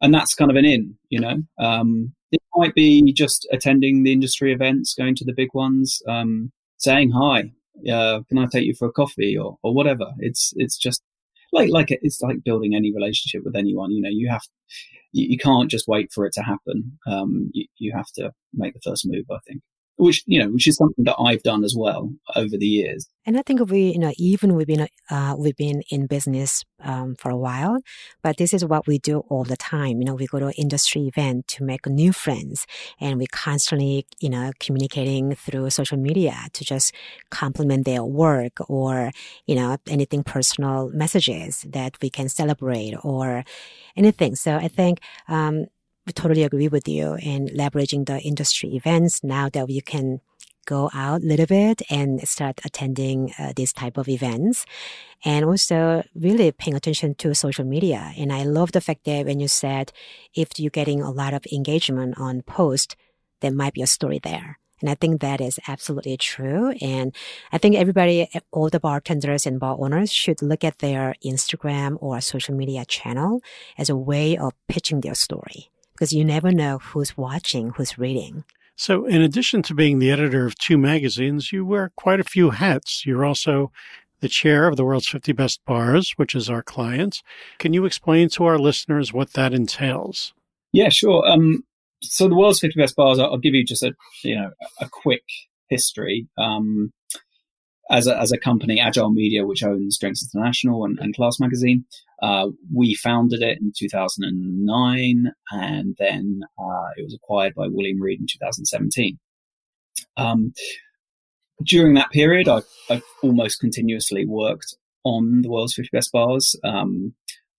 and 0.00 0.12
that's 0.14 0.34
kind 0.34 0.50
of 0.50 0.56
an 0.56 0.64
in, 0.64 0.96
you 1.08 1.20
know. 1.20 1.42
Um, 1.58 2.14
it 2.32 2.40
might 2.56 2.74
be 2.74 3.12
just 3.12 3.46
attending 3.52 4.02
the 4.02 4.12
industry 4.12 4.52
events, 4.52 4.94
going 4.94 5.14
to 5.16 5.24
the 5.24 5.34
big 5.34 5.50
ones, 5.54 6.00
um, 6.08 6.52
saying 6.78 7.10
hi, 7.10 7.50
uh, 7.90 8.20
can 8.28 8.38
I 8.38 8.46
take 8.46 8.66
you 8.66 8.74
for 8.74 8.88
a 8.88 8.92
coffee 8.92 9.36
or, 9.36 9.58
or 9.62 9.74
whatever? 9.74 10.06
It's, 10.18 10.52
it's 10.56 10.78
just 10.78 11.02
like, 11.52 11.70
like 11.70 11.88
it's 11.90 12.20
like 12.20 12.44
building 12.44 12.74
any 12.74 12.92
relationship 12.94 13.42
with 13.44 13.56
anyone. 13.56 13.90
You 13.90 14.02
know, 14.02 14.10
you 14.10 14.28
have, 14.30 14.42
you, 15.12 15.28
you 15.30 15.38
can't 15.38 15.70
just 15.70 15.88
wait 15.88 16.12
for 16.12 16.24
it 16.24 16.32
to 16.34 16.42
happen. 16.42 16.98
Um, 17.06 17.50
you, 17.52 17.66
you 17.78 17.92
have 17.94 18.10
to 18.14 18.32
make 18.54 18.74
the 18.74 18.80
first 18.84 19.06
move, 19.06 19.24
I 19.30 19.38
think 19.46 19.60
which 20.00 20.22
you 20.26 20.38
know, 20.40 20.50
which 20.50 20.66
is 20.66 20.76
something 20.76 21.04
that 21.04 21.16
I've 21.18 21.42
done 21.42 21.64
as 21.64 21.74
well 21.76 22.12
over 22.34 22.56
the 22.56 22.66
years. 22.66 23.08
And 23.26 23.38
I 23.38 23.42
think 23.42 23.70
we, 23.70 23.90
you 23.90 23.98
know, 23.98 24.12
even 24.16 24.56
we've 24.56 24.66
been 24.66 24.88
uh, 25.10 25.34
we've 25.38 25.56
been 25.56 25.82
in 25.90 26.06
business 26.06 26.64
um, 26.82 27.16
for 27.16 27.30
a 27.30 27.36
while, 27.36 27.78
but 28.22 28.38
this 28.38 28.54
is 28.54 28.64
what 28.64 28.86
we 28.86 28.98
do 28.98 29.18
all 29.28 29.44
the 29.44 29.56
time. 29.56 29.98
You 29.98 30.04
know, 30.04 30.14
we 30.14 30.26
go 30.26 30.38
to 30.38 30.52
industry 30.52 31.06
event 31.06 31.46
to 31.48 31.64
make 31.64 31.86
new 31.86 32.12
friends, 32.12 32.66
and 32.98 33.18
we 33.18 33.26
constantly, 33.26 34.06
you 34.20 34.30
know, 34.30 34.52
communicating 34.58 35.34
through 35.34 35.68
social 35.70 35.98
media 35.98 36.34
to 36.54 36.64
just 36.64 36.94
compliment 37.30 37.84
their 37.84 38.02
work 38.02 38.58
or 38.68 39.12
you 39.46 39.54
know 39.54 39.76
anything 39.88 40.24
personal 40.24 40.90
messages 40.92 41.66
that 41.68 41.96
we 42.00 42.08
can 42.10 42.28
celebrate 42.28 42.94
or 43.04 43.44
anything. 43.96 44.34
So 44.34 44.56
I 44.56 44.68
think. 44.68 45.00
Um, 45.28 45.66
totally 46.12 46.42
agree 46.42 46.68
with 46.68 46.88
you 46.88 47.16
in 47.20 47.46
leveraging 47.48 48.06
the 48.06 48.20
industry 48.20 48.74
events 48.74 49.22
now 49.22 49.48
that 49.50 49.68
we 49.68 49.80
can 49.80 50.20
go 50.66 50.90
out 50.94 51.22
a 51.22 51.24
little 51.24 51.46
bit 51.46 51.82
and 51.90 52.26
start 52.28 52.60
attending 52.64 53.32
uh, 53.38 53.52
these 53.56 53.72
type 53.72 53.96
of 53.96 54.08
events. 54.08 54.66
And 55.24 55.44
also 55.44 56.02
really 56.14 56.52
paying 56.52 56.76
attention 56.76 57.14
to 57.16 57.34
social 57.34 57.64
media. 57.64 58.12
And 58.16 58.32
i 58.32 58.42
love 58.42 58.72
the 58.72 58.80
fact 58.80 59.04
that 59.04 59.26
when 59.26 59.40
you 59.40 59.48
said 59.48 59.92
if 60.34 60.58
you're 60.58 60.70
getting 60.70 61.02
a 61.02 61.10
lot 61.10 61.34
of 61.34 61.44
engagement 61.52 62.14
on 62.18 62.42
post 62.42 62.96
there 63.40 63.52
might 63.52 63.74
be 63.74 63.82
a 63.82 63.86
story 63.86 64.18
there. 64.18 64.58
And 64.80 64.88
I 64.88 64.94
think 64.94 65.20
that 65.20 65.40
is 65.40 65.58
absolutely 65.68 66.16
true. 66.16 66.70
And 66.80 67.14
I 67.52 67.58
think 67.58 67.76
everybody, 67.76 68.28
all 68.50 68.70
the 68.70 68.80
bartenders 68.80 69.46
and 69.46 69.60
bar 69.60 69.76
owners 69.78 70.10
should 70.10 70.40
look 70.40 70.64
at 70.64 70.78
their 70.78 71.14
Instagram 71.24 71.96
or 72.00 72.20
social 72.20 72.54
media 72.54 72.84
channel 72.86 73.42
as 73.76 73.90
a 73.90 73.96
way 73.96 74.38
of 74.38 74.52
pitching 74.68 75.02
their 75.02 75.14
story 75.14 75.70
because 76.00 76.14
you 76.14 76.24
never 76.24 76.50
know 76.50 76.78
who's 76.78 77.14
watching, 77.14 77.72
who's 77.76 77.98
reading. 77.98 78.42
So, 78.74 79.04
in 79.04 79.20
addition 79.20 79.60
to 79.64 79.74
being 79.74 79.98
the 79.98 80.10
editor 80.10 80.46
of 80.46 80.56
two 80.56 80.78
magazines, 80.78 81.52
you 81.52 81.66
wear 81.66 81.92
quite 81.94 82.18
a 82.18 82.24
few 82.24 82.50
hats. 82.50 83.04
You're 83.04 83.26
also 83.26 83.70
the 84.20 84.28
chair 84.28 84.66
of 84.66 84.78
the 84.78 84.84
world's 84.84 85.08
50 85.08 85.32
best 85.32 85.60
bars, 85.66 86.12
which 86.16 86.34
is 86.34 86.48
our 86.48 86.62
client. 86.62 87.22
Can 87.58 87.74
you 87.74 87.84
explain 87.84 88.30
to 88.30 88.46
our 88.46 88.58
listeners 88.58 89.12
what 89.12 89.34
that 89.34 89.52
entails? 89.52 90.32
Yeah, 90.72 90.88
sure. 90.88 91.26
Um, 91.28 91.64
so 92.02 92.28
the 92.28 92.36
world's 92.36 92.60
50 92.60 92.80
best 92.80 92.96
bars, 92.96 93.18
I'll, 93.18 93.32
I'll 93.32 93.38
give 93.38 93.52
you 93.52 93.62
just 93.64 93.82
a, 93.82 93.92
you 94.24 94.36
know, 94.36 94.52
a 94.80 94.88
quick 94.88 95.24
history. 95.68 96.28
Um, 96.38 96.94
as 97.90 98.06
a, 98.06 98.16
as 98.18 98.30
a 98.30 98.38
company, 98.38 98.80
Agile 98.80 99.10
Media, 99.10 99.44
which 99.44 99.64
owns 99.64 99.98
Drinks 99.98 100.24
International 100.32 100.84
and, 100.84 100.98
and 101.00 101.14
Class 101.14 101.40
Magazine, 101.40 101.84
uh, 102.22 102.48
we 102.72 102.94
founded 102.94 103.42
it 103.42 103.58
in 103.60 103.72
2009, 103.76 105.32
and 105.50 105.96
then 105.98 106.40
uh, 106.58 106.88
it 106.96 107.02
was 107.02 107.14
acquired 107.14 107.54
by 107.54 107.66
William 107.66 108.00
Reed 108.00 108.20
in 108.20 108.26
2017. 108.26 109.18
Um, 110.16 110.52
during 111.62 111.94
that 111.94 112.10
period, 112.10 112.48
I, 112.48 112.62
I 112.88 113.02
almost 113.22 113.60
continuously 113.60 114.24
worked 114.24 114.76
on 115.04 115.42
the 115.42 115.50
world's 115.50 115.74
50 115.74 115.90
best 115.92 116.12
bars 116.12 116.56
um, 116.62 117.14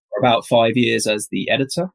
for 0.09 0.19
about 0.19 0.45
five 0.45 0.77
years 0.77 1.07
as 1.07 1.27
the 1.29 1.49
editor. 1.49 1.89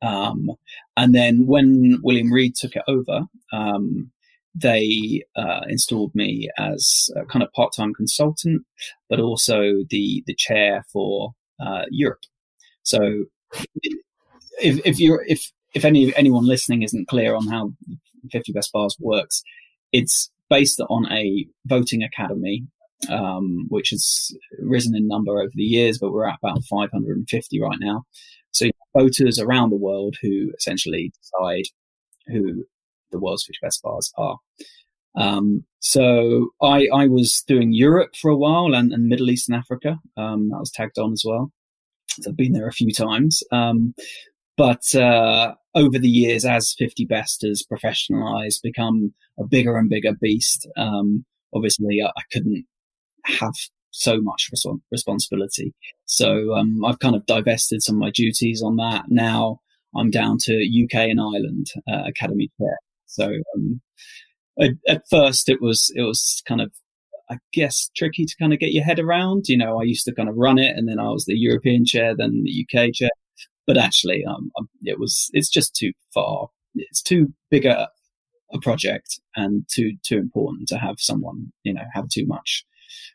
Um, 0.00 0.50
and 0.96 1.14
then 1.14 1.46
when 1.46 2.00
William 2.02 2.32
Reed 2.32 2.54
took 2.56 2.74
it 2.74 2.82
over, 2.88 3.26
um, 3.52 4.10
they 4.54 5.24
uh, 5.36 5.62
installed 5.68 6.14
me 6.14 6.50
as 6.58 7.10
a 7.16 7.24
kind 7.24 7.42
of 7.42 7.52
part-time 7.52 7.94
consultant, 7.94 8.62
but 9.08 9.20
also 9.20 9.84
the 9.90 10.22
the 10.26 10.34
chair 10.34 10.84
for 10.92 11.32
uh, 11.60 11.84
Europe. 11.90 12.24
So 12.82 13.24
if, 14.58 14.84
if 14.84 15.00
you're 15.00 15.24
if 15.26 15.50
if 15.74 15.84
any 15.84 16.14
anyone 16.16 16.46
listening 16.46 16.82
isn't 16.82 17.08
clear 17.08 17.34
on 17.34 17.46
how 17.46 17.72
50 18.30 18.52
Best 18.52 18.72
Bars 18.72 18.96
works, 19.00 19.42
it's 19.92 20.30
based 20.50 20.80
on 20.80 21.10
a 21.10 21.46
voting 21.64 22.02
academy, 22.02 22.66
um, 23.08 23.66
which 23.68 23.90
has 23.90 24.36
risen 24.60 24.94
in 24.94 25.08
number 25.08 25.40
over 25.40 25.50
the 25.54 25.62
years, 25.62 25.98
but 25.98 26.12
we're 26.12 26.28
at 26.28 26.38
about 26.42 26.62
550 26.64 27.60
right 27.60 27.78
now. 27.80 28.04
So 28.50 28.66
voters 28.94 29.38
around 29.38 29.70
the 29.70 29.76
world 29.76 30.16
who 30.20 30.52
essentially 30.56 31.12
decide 31.22 31.64
who 32.26 32.64
the 33.12 33.20
world's 33.20 33.44
50 33.44 33.58
best 33.62 33.82
bars 33.82 34.12
are. 34.16 34.38
Um, 35.14 35.64
so 35.80 36.48
I, 36.62 36.88
I 36.92 37.06
was 37.06 37.42
doing 37.46 37.72
Europe 37.72 38.16
for 38.16 38.30
a 38.30 38.36
while 38.36 38.74
and, 38.74 38.92
and 38.92 39.08
Middle 39.08 39.30
East 39.30 39.48
and 39.48 39.56
Africa. 39.56 39.98
Um, 40.16 40.48
that 40.50 40.58
was 40.58 40.70
tagged 40.70 40.98
on 40.98 41.12
as 41.12 41.22
well. 41.26 41.52
So 42.20 42.30
I've 42.30 42.36
been 42.36 42.52
there 42.52 42.68
a 42.68 42.72
few 42.72 42.92
times. 42.92 43.42
Um, 43.52 43.94
but 44.56 44.94
uh, 44.94 45.54
over 45.74 45.98
the 45.98 46.08
years, 46.08 46.44
as 46.44 46.74
50 46.78 47.04
Best 47.06 47.42
has 47.42 47.64
professionalized, 47.70 48.62
become 48.62 49.14
a 49.38 49.44
bigger 49.44 49.76
and 49.76 49.88
bigger 49.88 50.12
beast, 50.12 50.68
um, 50.76 51.24
obviously 51.54 52.02
I, 52.02 52.08
I, 52.08 52.22
couldn't 52.32 52.66
have 53.24 53.54
so 53.90 54.20
much 54.20 54.50
res- 54.52 54.66
responsibility. 54.90 55.74
So 56.04 56.54
um, 56.54 56.84
I've 56.84 56.98
kind 56.98 57.16
of 57.16 57.24
divested 57.26 57.82
some 57.82 57.96
of 57.96 58.00
my 58.00 58.10
duties 58.10 58.62
on 58.62 58.76
that. 58.76 59.06
Now 59.08 59.60
I'm 59.96 60.10
down 60.10 60.38
to 60.42 60.84
UK 60.84 61.08
and 61.10 61.20
Ireland 61.20 61.68
uh, 61.90 62.04
Academy 62.06 62.50
chair. 62.60 62.76
So 63.12 63.30
um, 63.54 63.80
at, 64.60 64.70
at, 64.88 65.02
first 65.10 65.48
it 65.48 65.60
was 65.60 65.92
it 65.94 66.02
was 66.02 66.42
kind 66.46 66.60
of 66.60 66.72
I 67.30 67.38
guess 67.52 67.90
tricky 67.96 68.24
to 68.24 68.36
kind 68.38 68.52
of 68.52 68.58
get 68.58 68.72
your 68.72 68.84
head 68.84 68.98
around. 68.98 69.48
You 69.48 69.56
know, 69.56 69.80
I 69.80 69.84
used 69.84 70.04
to 70.06 70.14
kind 70.14 70.28
of 70.28 70.36
run 70.36 70.58
it, 70.58 70.76
and 70.76 70.88
then 70.88 70.98
I 70.98 71.08
was 71.08 71.24
the 71.24 71.36
European 71.36 71.84
chair, 71.84 72.14
then 72.16 72.42
the 72.44 72.66
UK 72.66 72.92
chair. 72.92 73.10
But 73.66 73.78
actually, 73.78 74.24
um, 74.24 74.50
um, 74.58 74.68
it 74.82 74.98
was 74.98 75.30
it's 75.32 75.50
just 75.50 75.74
too 75.74 75.92
far. 76.12 76.48
It's 76.74 77.02
too 77.02 77.32
big 77.50 77.64
a, 77.66 77.88
a 78.52 78.58
project 78.60 79.20
and 79.36 79.64
too 79.72 79.92
too 80.04 80.18
important 80.18 80.68
to 80.68 80.78
have 80.78 80.96
someone 80.98 81.52
you 81.62 81.72
know 81.72 81.84
have 81.94 82.08
too 82.08 82.26
much 82.26 82.64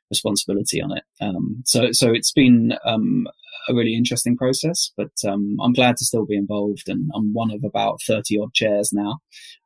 responsibility 0.09 0.81
on 0.81 0.91
it. 0.95 1.03
Um, 1.21 1.63
so 1.65 1.91
so 1.91 2.11
it's 2.11 2.31
been 2.31 2.73
um, 2.85 3.27
a 3.67 3.73
really 3.73 3.95
interesting 3.95 4.37
process, 4.37 4.91
but 4.97 5.11
um, 5.27 5.57
I'm 5.61 5.73
glad 5.73 5.97
to 5.97 6.05
still 6.05 6.25
be 6.25 6.35
involved, 6.35 6.87
and 6.87 7.09
I'm 7.15 7.33
one 7.33 7.51
of 7.51 7.63
about 7.63 8.01
thirty 8.05 8.39
odd 8.39 8.53
chairs 8.53 8.91
now, 8.93 9.19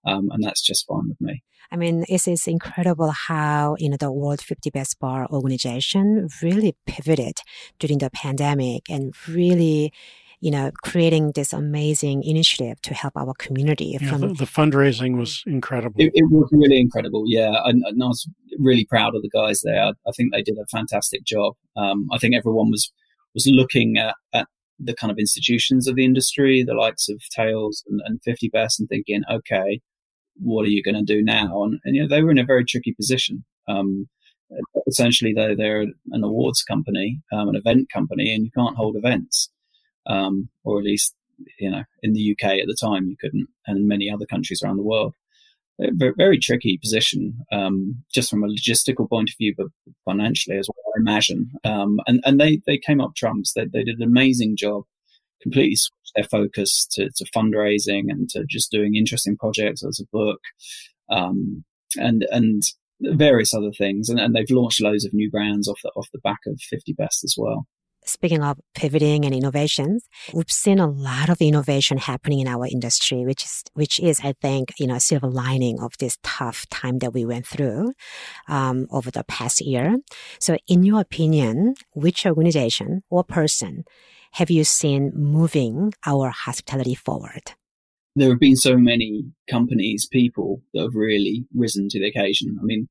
um, 0.05 0.29
and 0.31 0.43
that's 0.43 0.61
just 0.61 0.85
fine 0.87 1.09
with 1.09 1.21
me. 1.21 1.43
I 1.71 1.77
mean, 1.77 2.03
it 2.09 2.27
is 2.27 2.47
incredible 2.47 3.11
how 3.11 3.75
you 3.79 3.89
know 3.89 3.97
the 3.97 4.11
World 4.11 4.41
50 4.41 4.69
Best 4.71 4.99
Bar 4.99 5.27
organization 5.29 6.27
really 6.41 6.75
pivoted 6.85 7.39
during 7.79 7.99
the 7.99 8.09
pandemic 8.09 8.89
and 8.89 9.13
really 9.27 9.93
you 10.41 10.49
know, 10.49 10.71
creating 10.83 11.31
this 11.35 11.53
amazing 11.53 12.23
initiative 12.23 12.81
to 12.81 12.95
help 12.95 13.15
our 13.15 13.33
community. 13.35 13.95
Yeah, 14.01 14.09
from 14.09 14.21
the, 14.21 14.27
the, 14.29 14.45
fundraising 14.45 15.17
was 15.17 15.43
incredible. 15.45 16.01
It, 16.01 16.11
it, 16.15 16.25
was 16.31 16.49
really 16.51 16.79
incredible. 16.79 17.25
Yeah, 17.27 17.61
and, 17.63 17.83
and, 17.85 18.01
I 18.01 18.07
was 18.07 18.27
really 18.57 18.85
proud 18.85 19.15
of 19.15 19.21
the 19.21 19.29
guys 19.29 19.61
there. 19.61 19.83
I, 19.83 19.91
I 20.07 20.11
think 20.17 20.33
they 20.33 20.41
did 20.41 20.57
a 20.57 20.65
fantastic 20.71 21.23
job. 21.25 21.53
Um, 21.77 22.07
I 22.11 22.17
think 22.17 22.35
everyone 22.35 22.71
was 22.71 22.91
was 23.33 23.47
looking 23.47 23.97
at, 23.97 24.15
at 24.33 24.47
the 24.79 24.95
kind 24.95 25.11
of 25.11 25.17
institutions 25.17 25.87
of 25.87 25.95
the 25.95 26.05
industry, 26.05 26.63
the 26.63 26.73
likes 26.73 27.09
of 27.09 27.21
Tales 27.35 27.83
and, 27.87 28.01
and 28.05 28.21
50 28.23 28.49
Best, 28.49 28.79
and 28.79 28.89
thinking, 28.89 29.21
okay, 29.31 29.79
what 30.35 30.63
are 30.65 30.69
you 30.69 30.83
going 30.83 30.95
to 30.95 31.03
do 31.03 31.21
now? 31.21 31.63
And, 31.63 31.79
and, 31.83 31.95
you 31.95 32.01
know, 32.01 32.07
they 32.07 32.23
were 32.23 32.31
in 32.31 32.39
a 32.39 32.45
very 32.45 32.65
tricky 32.65 32.93
position. 32.93 33.45
Um, 33.67 34.09
essentially, 34.87 35.33
they're, 35.33 35.55
they're 35.55 35.81
an 35.81 36.23
awards 36.23 36.63
company, 36.63 37.21
um, 37.31 37.49
an 37.49 37.55
event 37.55 37.87
company, 37.93 38.33
and 38.33 38.43
you 38.43 38.51
can't 38.51 38.75
hold 38.75 38.95
events 38.95 39.49
um, 40.05 40.49
or 40.63 40.79
at 40.79 40.85
least 40.85 41.15
you 41.59 41.69
know 41.69 41.83
in 42.03 42.13
the 42.13 42.31
UK 42.31 42.51
at 42.59 42.67
the 42.67 42.77
time 42.79 43.07
you 43.07 43.17
couldn't, 43.19 43.47
and 43.67 43.87
many 43.87 44.09
other 44.09 44.25
countries 44.25 44.61
around 44.63 44.77
the 44.77 44.83
world. 44.83 45.13
Very, 45.93 46.37
tricky 46.37 46.77
position, 46.77 47.39
um, 47.51 48.03
just 48.13 48.29
from 48.29 48.43
a 48.43 48.47
logistical 48.47 49.09
point 49.09 49.29
of 49.29 49.35
view, 49.37 49.55
but 49.57 49.67
financially 50.05 50.57
as 50.57 50.67
well. 50.67 50.93
I 50.95 50.99
imagine, 50.99 51.51
um, 51.63 51.99
and 52.07 52.21
and 52.23 52.39
they 52.39 52.61
they 52.67 52.77
came 52.77 53.01
up 53.01 53.15
trumps. 53.15 53.53
They 53.53 53.65
they 53.65 53.83
did 53.83 53.97
an 53.97 54.03
amazing 54.03 54.57
job. 54.57 54.83
Completely 55.41 55.75
switched 55.75 56.11
their 56.15 56.23
focus 56.23 56.87
to, 56.91 57.09
to 57.15 57.25
fundraising 57.35 58.03
and 58.09 58.29
to 58.29 58.45
just 58.47 58.69
doing 58.69 58.95
interesting 58.95 59.37
projects 59.37 59.83
as 59.83 59.99
a 59.99 60.09
book, 60.11 60.39
um, 61.09 61.63
and 61.95 62.27
and 62.29 62.61
various 63.01 63.53
other 63.53 63.71
things. 63.71 64.07
And, 64.07 64.19
and 64.19 64.35
they've 64.35 64.51
launched 64.51 64.81
loads 64.81 65.03
of 65.03 65.13
new 65.13 65.31
brands 65.31 65.67
off 65.67 65.79
the 65.83 65.89
off 65.95 66.09
the 66.13 66.19
back 66.19 66.39
of 66.45 66.59
Fifty 66.61 66.93
Best 66.93 67.23
as 67.23 67.35
well 67.37 67.65
speaking 68.05 68.43
of 68.43 68.59
pivoting 68.73 69.25
and 69.25 69.33
innovations, 69.33 70.07
we've 70.33 70.49
seen 70.49 70.79
a 70.79 70.89
lot 70.89 71.29
of 71.29 71.41
innovation 71.41 71.97
happening 71.97 72.39
in 72.39 72.47
our 72.47 72.65
industry, 72.65 73.25
which 73.25 73.43
is, 73.43 73.63
which 73.73 73.99
is, 73.99 74.19
I 74.23 74.33
think, 74.41 74.73
you 74.79 74.87
know, 74.87 74.95
a 74.95 74.99
silver 74.99 75.27
lining 75.27 75.79
of 75.79 75.97
this 75.99 76.17
tough 76.23 76.67
time 76.69 76.99
that 76.99 77.13
we 77.13 77.25
went 77.25 77.47
through, 77.47 77.93
um, 78.47 78.87
over 78.91 79.11
the 79.11 79.23
past 79.23 79.61
year. 79.61 79.97
So 80.39 80.57
in 80.67 80.83
your 80.83 81.01
opinion, 81.01 81.75
which 81.93 82.25
organization 82.25 83.03
or 83.09 83.23
person 83.23 83.83
have 84.33 84.49
you 84.49 84.63
seen 84.63 85.11
moving 85.13 85.93
our 86.05 86.29
hospitality 86.29 86.95
forward? 86.95 87.53
There 88.15 88.29
have 88.29 88.39
been 88.39 88.57
so 88.57 88.77
many 88.77 89.25
companies, 89.49 90.07
people 90.11 90.61
that 90.73 90.81
have 90.81 90.95
really 90.95 91.45
risen 91.55 91.87
to 91.89 91.99
the 91.99 92.07
occasion. 92.09 92.57
I 92.59 92.63
mean, 92.63 92.89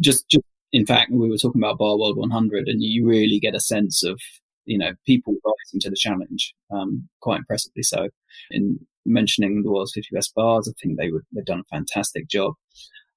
just, 0.00 0.28
just 0.28 0.44
in 0.72 0.86
fact, 0.86 1.10
we 1.10 1.28
were 1.28 1.38
talking 1.38 1.60
about 1.60 1.78
Bar 1.78 1.98
World 1.98 2.16
100, 2.16 2.68
and 2.68 2.82
you 2.82 3.06
really 3.06 3.38
get 3.38 3.54
a 3.54 3.60
sense 3.60 4.02
of 4.04 4.20
you 4.64 4.78
know 4.78 4.92
people 5.06 5.34
rising 5.44 5.80
to 5.80 5.90
the 5.90 5.96
challenge 5.96 6.54
um, 6.70 7.08
quite 7.20 7.38
impressively. 7.38 7.82
So, 7.82 8.08
in 8.50 8.78
mentioning 9.06 9.62
the 9.62 9.70
world's 9.70 9.92
50 9.94 10.08
best 10.12 10.34
bars, 10.34 10.68
I 10.68 10.72
think 10.80 10.98
they 10.98 11.10
would 11.10 11.22
they've 11.34 11.44
done 11.44 11.60
a 11.60 11.76
fantastic 11.76 12.28
job. 12.28 12.54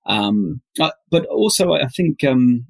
Um, 0.05 0.61
uh, 0.79 0.91
but 1.09 1.25
also, 1.25 1.73
I 1.73 1.87
think 1.87 2.23
um, 2.23 2.65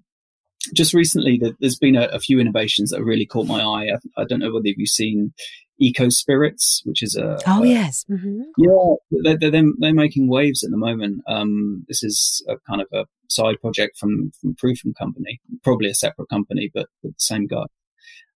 just 0.74 0.94
recently 0.94 1.42
there's 1.60 1.78
been 1.78 1.96
a, 1.96 2.06
a, 2.08 2.20
few 2.20 2.40
innovations 2.40 2.90
that 2.90 2.98
have 2.98 3.08
really 3.08 3.26
caught 3.26 3.48
my 3.48 3.62
eye. 3.62 3.88
I, 3.94 4.22
I, 4.22 4.26
don't 4.26 4.40
know 4.40 4.52
whether 4.52 4.68
you've 4.68 4.90
seen 4.90 5.34
Eco 5.82 6.10
Spirits, 6.10 6.82
which 6.86 7.02
is 7.02 7.16
a 7.16 7.38
oh 7.48 7.64
a, 7.64 7.68
yes, 7.68 8.06
mm-hmm. 8.10 8.42
yeah, 8.58 8.96
they're, 9.24 9.52
they're, 9.52 9.64
they're 9.80 9.94
making 9.94 10.30
waves 10.30 10.64
at 10.64 10.70
the 10.70 10.78
moment. 10.78 11.22
Um, 11.28 11.84
this 11.88 12.04
is 12.04 12.46
a 12.48 12.56
kind 12.70 12.82
of 12.82 12.88
a 12.94 13.06
side 13.30 13.56
project 13.62 13.98
from 13.98 14.32
from 14.40 14.56
Proof 14.56 14.80
and 14.86 14.96
Company, 14.96 15.42
probably 15.64 15.90
a 15.90 15.96
separate 15.96 16.30
company, 16.30 16.70
but 16.74 16.88
the 17.04 17.14
same 17.18 17.48
guy. 17.48 17.66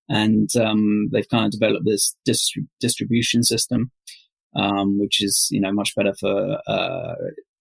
And 0.09 0.49
um, 0.55 1.09
they've 1.11 1.29
kind 1.29 1.45
of 1.45 1.51
developed 1.51 1.85
this 1.85 2.15
distri- 2.27 2.67
distribution 2.79 3.43
system, 3.43 3.91
um, 4.55 4.99
which 4.99 5.23
is 5.23 5.47
you 5.51 5.61
know 5.61 5.71
much 5.71 5.95
better 5.95 6.13
for 6.19 6.59
uh, 6.67 7.15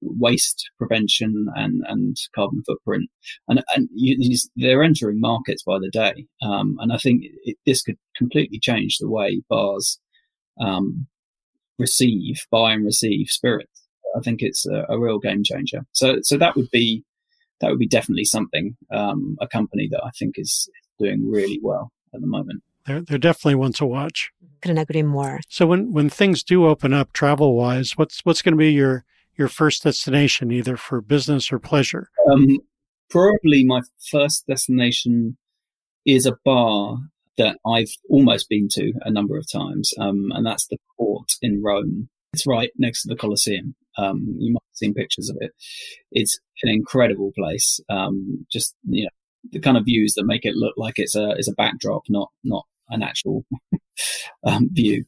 waste 0.04 0.70
prevention 0.78 1.46
and, 1.54 1.82
and 1.88 2.16
carbon 2.34 2.62
footprint. 2.66 3.10
And, 3.48 3.62
and 3.74 3.88
you, 3.94 4.36
they're 4.56 4.82
entering 4.82 5.20
markets 5.20 5.62
by 5.62 5.78
the 5.78 5.90
day. 5.90 6.26
Um, 6.42 6.76
and 6.80 6.92
I 6.92 6.98
think 6.98 7.24
it, 7.44 7.56
this 7.66 7.82
could 7.82 7.96
completely 8.16 8.58
change 8.58 8.98
the 8.98 9.08
way 9.08 9.42
bars 9.48 9.98
um, 10.60 11.06
receive, 11.78 12.36
buy 12.50 12.72
and 12.72 12.84
receive 12.84 13.28
spirits. 13.28 13.82
I 14.16 14.20
think 14.20 14.42
it's 14.42 14.66
a, 14.66 14.86
a, 14.88 14.98
real 14.98 15.18
game 15.18 15.42
changer. 15.42 15.80
So, 15.92 16.18
so 16.22 16.38
that 16.38 16.54
would 16.54 16.70
be 16.70 17.04
that 17.60 17.70
would 17.70 17.78
be 17.80 17.88
definitely 17.88 18.24
something 18.24 18.76
um, 18.92 19.36
a 19.40 19.48
company 19.48 19.88
that 19.90 20.02
I 20.04 20.10
think 20.18 20.34
is 20.36 20.68
doing 20.98 21.28
really 21.28 21.58
well 21.62 21.90
at 22.14 22.20
the 22.20 22.26
moment. 22.26 22.62
They're, 22.86 23.00
they're 23.00 23.18
definitely 23.18 23.56
one 23.56 23.72
to 23.74 23.86
watch. 23.86 24.30
Couldn't 24.60 24.78
agree 24.78 25.02
more. 25.02 25.40
So 25.48 25.66
when, 25.66 25.92
when 25.92 26.10
things 26.10 26.42
do 26.42 26.66
open 26.66 26.92
up 26.92 27.12
travel 27.12 27.56
wise, 27.56 27.96
what's 27.96 28.20
what's 28.24 28.42
going 28.42 28.52
to 28.52 28.58
be 28.58 28.72
your 28.72 29.04
your 29.36 29.48
first 29.48 29.84
destination, 29.84 30.50
either 30.50 30.76
for 30.76 31.00
business 31.00 31.52
or 31.52 31.58
pleasure? 31.58 32.08
Um, 32.30 32.58
probably 33.10 33.64
my 33.64 33.82
first 34.10 34.46
destination 34.46 35.36
is 36.06 36.26
a 36.26 36.36
bar 36.44 36.98
that 37.36 37.58
I've 37.66 37.90
almost 38.08 38.48
been 38.48 38.68
to 38.72 38.92
a 39.02 39.10
number 39.10 39.36
of 39.36 39.50
times, 39.50 39.92
um, 39.98 40.30
and 40.32 40.46
that's 40.46 40.66
the 40.68 40.78
Court 40.96 41.28
in 41.42 41.62
Rome. 41.62 42.08
It's 42.32 42.46
right 42.46 42.70
next 42.78 43.02
to 43.02 43.08
the 43.08 43.16
Colosseum. 43.16 43.74
Um, 43.96 44.36
you 44.38 44.52
might 44.52 44.62
have 44.62 44.76
seen 44.76 44.94
pictures 44.94 45.30
of 45.30 45.36
it. 45.40 45.52
It's 46.10 46.38
an 46.62 46.70
incredible 46.70 47.32
place. 47.36 47.80
Um, 47.88 48.46
just 48.50 48.74
you 48.88 49.04
know, 49.04 49.10
the 49.52 49.60
kind 49.60 49.76
of 49.76 49.84
views 49.84 50.14
that 50.14 50.26
make 50.26 50.44
it 50.44 50.54
look 50.54 50.74
like 50.76 50.94
it's 50.96 51.14
a 51.14 51.32
is 51.32 51.48
a 51.48 51.54
backdrop, 51.54 52.02
not 52.08 52.30
not 52.42 52.64
an 52.88 53.02
actual 53.02 53.44
um, 54.44 54.68
view. 54.72 55.04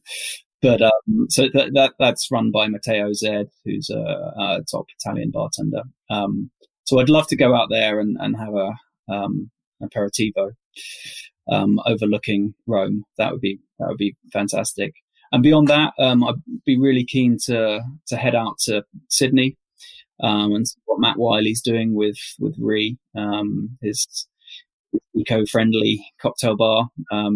But 0.61 0.81
um, 0.81 1.27
so 1.29 1.43
that, 1.53 1.73
that 1.73 1.93
that's 1.99 2.31
run 2.31 2.49
by 2.51 2.67
Matteo 2.67 3.13
Zed, 3.13 3.47
who's 3.63 3.89
a, 3.91 3.99
a 3.99 4.63
top 4.69 4.85
Italian 4.99 5.29
bartender. 5.31 5.83
Um, 6.09 6.49
so 6.85 6.99
I'd 6.99 7.09
love 7.09 7.27
to 7.27 7.35
go 7.35 7.53
out 7.53 7.69
there 7.69 7.99
and, 7.99 8.17
and 8.19 8.35
have 8.37 8.55
a 8.55 8.71
um, 9.07 9.51
aperitivo 9.83 10.51
um, 11.51 11.79
overlooking 11.85 12.55
Rome. 12.65 13.03
That 13.17 13.31
would 13.31 13.41
be 13.41 13.59
that 13.77 13.87
would 13.87 13.97
be 13.97 14.15
fantastic. 14.33 14.93
And 15.31 15.43
beyond 15.43 15.67
that, 15.67 15.93
um, 15.99 16.23
I'd 16.23 16.41
be 16.65 16.79
really 16.79 17.05
keen 17.05 17.37
to 17.45 17.81
to 18.07 18.17
head 18.17 18.33
out 18.33 18.57
to 18.61 18.83
Sydney 19.09 19.57
um, 20.23 20.53
and 20.55 20.67
see 20.67 20.79
what 20.85 20.99
Matt 20.99 21.17
Whiley's 21.17 21.61
doing 21.61 21.93
with 21.93 22.17
with 22.39 22.55
Re, 22.57 22.97
his, 23.81 24.27
eco-friendly 25.15 26.03
cocktail 26.19 26.55
bar. 26.55 26.89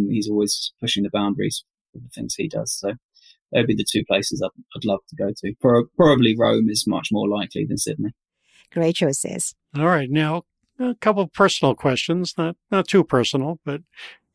He's 0.09 0.29
always 0.29 0.73
pushing 0.79 1.03
the 1.03 1.09
boundaries 1.11 1.63
with 1.93 2.03
the 2.03 2.09
things 2.09 2.35
he 2.35 2.47
does. 2.47 2.73
So 2.73 2.93
they'd 3.51 3.67
be 3.67 3.75
the 3.75 3.85
two 3.89 4.03
places 4.05 4.41
I'd, 4.43 4.61
I'd 4.75 4.85
love 4.85 4.99
to 5.09 5.15
go 5.15 5.31
to. 5.35 5.53
Pro- 5.59 5.85
probably 5.97 6.35
Rome 6.37 6.69
is 6.69 6.85
much 6.87 7.09
more 7.11 7.27
likely 7.27 7.65
than 7.65 7.77
Sydney. 7.77 8.11
Great 8.71 8.95
choices. 8.95 9.53
All 9.77 9.85
right, 9.85 10.09
now 10.09 10.43
a 10.79 10.95
couple 10.95 11.23
of 11.23 11.33
personal 11.33 11.75
questions, 11.75 12.33
not 12.37 12.55
not 12.71 12.87
too 12.87 13.03
personal, 13.03 13.59
but 13.65 13.81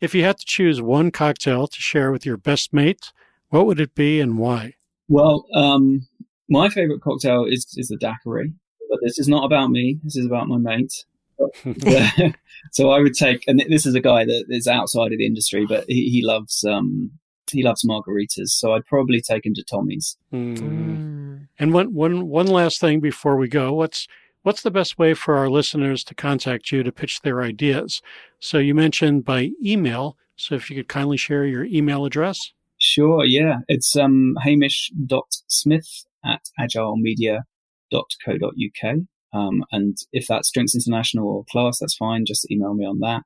if 0.00 0.14
you 0.14 0.24
had 0.24 0.38
to 0.38 0.44
choose 0.46 0.80
one 0.80 1.10
cocktail 1.10 1.66
to 1.66 1.80
share 1.80 2.12
with 2.12 2.26
your 2.26 2.36
best 2.36 2.72
mate, 2.72 3.12
what 3.48 3.66
would 3.66 3.80
it 3.80 3.94
be 3.94 4.20
and 4.20 4.38
why? 4.38 4.74
Well, 5.08 5.46
um, 5.54 6.06
my 6.48 6.68
favorite 6.68 7.00
cocktail 7.00 7.44
is 7.44 7.66
is 7.76 7.88
the 7.88 7.96
daiquiri, 7.96 8.52
but 8.90 8.98
this 9.02 9.18
is 9.18 9.28
not 9.28 9.44
about 9.44 9.70
me. 9.70 9.98
This 10.02 10.16
is 10.16 10.26
about 10.26 10.48
my 10.48 10.58
mate. 10.58 10.92
so 12.72 12.90
I 12.90 13.00
would 13.00 13.14
take, 13.14 13.44
and 13.46 13.62
this 13.68 13.84
is 13.84 13.94
a 13.94 14.00
guy 14.00 14.24
that 14.24 14.46
is 14.48 14.66
outside 14.66 15.12
of 15.12 15.18
the 15.18 15.26
industry, 15.26 15.66
but 15.66 15.84
he, 15.86 16.08
he 16.08 16.22
loves 16.24 16.64
um, 16.64 17.10
he 17.50 17.62
loves 17.62 17.84
margaritas, 17.84 18.48
so 18.48 18.72
I'd 18.72 18.86
probably 18.86 19.20
take 19.20 19.46
him 19.46 19.54
to 19.54 19.64
Tommy's. 19.64 20.16
Mm. 20.32 21.48
And 21.58 21.72
one 21.72 21.94
one 21.94 22.28
one 22.28 22.46
last 22.46 22.80
thing 22.80 23.00
before 23.00 23.36
we 23.36 23.48
go, 23.48 23.72
what's 23.72 24.06
what's 24.42 24.62
the 24.62 24.70
best 24.70 24.98
way 24.98 25.14
for 25.14 25.36
our 25.36 25.48
listeners 25.48 26.04
to 26.04 26.14
contact 26.14 26.70
you 26.70 26.82
to 26.82 26.92
pitch 26.92 27.22
their 27.22 27.42
ideas? 27.42 28.02
So 28.38 28.58
you 28.58 28.74
mentioned 28.74 29.24
by 29.24 29.52
email, 29.64 30.16
so 30.36 30.54
if 30.54 30.70
you 30.70 30.76
could 30.76 30.88
kindly 30.88 31.16
share 31.16 31.44
your 31.44 31.64
email 31.64 32.04
address. 32.04 32.52
Sure, 32.78 33.24
yeah. 33.24 33.60
It's 33.68 33.96
um, 33.96 34.36
hamish.smith 34.42 36.04
at 36.24 36.42
agilemedia.co.uk. 36.60 38.96
Um, 39.32 39.64
and 39.72 39.96
if 40.12 40.26
that's 40.26 40.50
Drinks 40.50 40.74
International 40.74 41.28
or 41.28 41.44
Class, 41.50 41.78
that's 41.78 41.96
fine. 41.96 42.26
Just 42.26 42.50
email 42.50 42.74
me 42.74 42.84
on 42.84 43.00
that. 43.00 43.22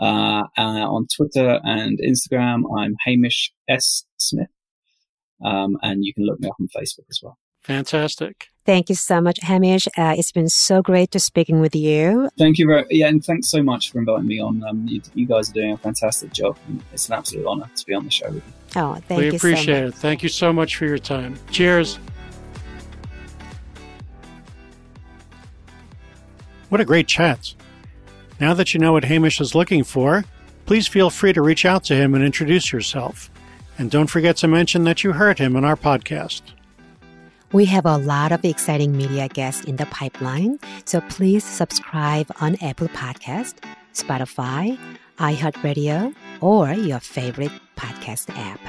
Uh, 0.00 0.44
uh, 0.56 0.88
on 0.88 1.06
Twitter 1.14 1.60
and 1.62 1.98
Instagram, 1.98 2.62
I'm 2.78 2.96
Hamish 3.04 3.52
S. 3.68 4.04
Smith. 4.16 4.48
Um, 5.44 5.76
and 5.82 6.04
you 6.04 6.14
can 6.14 6.24
look 6.24 6.40
me 6.40 6.48
up 6.48 6.56
on 6.58 6.68
Facebook 6.68 7.04
as 7.10 7.20
well. 7.22 7.38
Fantastic. 7.62 8.46
Thank 8.64 8.88
you 8.88 8.94
so 8.94 9.20
much, 9.20 9.38
Hamish. 9.42 9.86
Uh, 9.98 10.14
it's 10.16 10.32
been 10.32 10.48
so 10.48 10.80
great 10.80 11.10
to 11.10 11.20
speaking 11.20 11.60
with 11.60 11.74
you. 11.74 12.30
Thank 12.38 12.58
you 12.58 12.66
very 12.66 12.84
yeah, 12.90 13.08
and 13.08 13.22
thanks 13.24 13.50
so 13.50 13.62
much 13.62 13.90
for 13.90 13.98
inviting 13.98 14.26
me 14.26 14.40
on. 14.40 14.62
Um, 14.64 14.86
you, 14.86 15.02
you, 15.14 15.26
guys 15.26 15.50
are 15.50 15.54
doing 15.54 15.72
a 15.72 15.76
fantastic 15.76 16.32
job. 16.32 16.56
It's 16.92 17.08
an 17.08 17.14
absolute 17.14 17.46
honor 17.46 17.68
to 17.74 17.86
be 17.86 17.94
on 17.94 18.04
the 18.04 18.10
show 18.10 18.26
with 18.26 18.36
you. 18.46 18.52
Oh, 18.76 18.94
thank 19.06 19.18
we 19.18 19.26
you. 19.26 19.30
We 19.32 19.36
appreciate 19.36 19.80
so 19.80 19.86
it. 19.88 19.94
Thank 19.94 20.22
you 20.22 20.28
so 20.28 20.52
much 20.52 20.76
for 20.76 20.86
your 20.86 20.98
time. 20.98 21.36
Cheers. 21.50 21.98
What 26.68 26.80
a 26.80 26.84
great 26.84 27.08
chat. 27.08 27.54
Now 28.40 28.54
that 28.54 28.72
you 28.72 28.80
know 28.80 28.94
what 28.94 29.04
Hamish 29.04 29.40
is 29.40 29.54
looking 29.54 29.84
for, 29.84 30.24
please 30.64 30.88
feel 30.88 31.10
free 31.10 31.34
to 31.34 31.42
reach 31.42 31.66
out 31.66 31.84
to 31.84 31.94
him 31.94 32.14
and 32.14 32.24
introduce 32.24 32.72
yourself. 32.72 33.30
And 33.78 33.90
don't 33.90 34.06
forget 34.06 34.36
to 34.38 34.48
mention 34.48 34.84
that 34.84 35.04
you 35.04 35.12
heard 35.12 35.38
him 35.38 35.56
on 35.56 35.64
our 35.64 35.76
podcast. 35.76 36.42
We 37.52 37.66
have 37.66 37.84
a 37.84 37.98
lot 37.98 38.32
of 38.32 38.44
exciting 38.44 38.96
media 38.96 39.28
guests 39.28 39.64
in 39.64 39.76
the 39.76 39.86
pipeline, 39.86 40.58
so 40.84 41.00
please 41.02 41.44
subscribe 41.44 42.30
on 42.40 42.56
Apple 42.62 42.88
Podcast, 42.88 43.54
Spotify, 43.92 44.78
iHeartRadio, 45.18 46.14
or 46.40 46.72
your 46.72 47.00
favorite 47.00 47.52
podcast 47.76 48.30
app. 48.38 48.60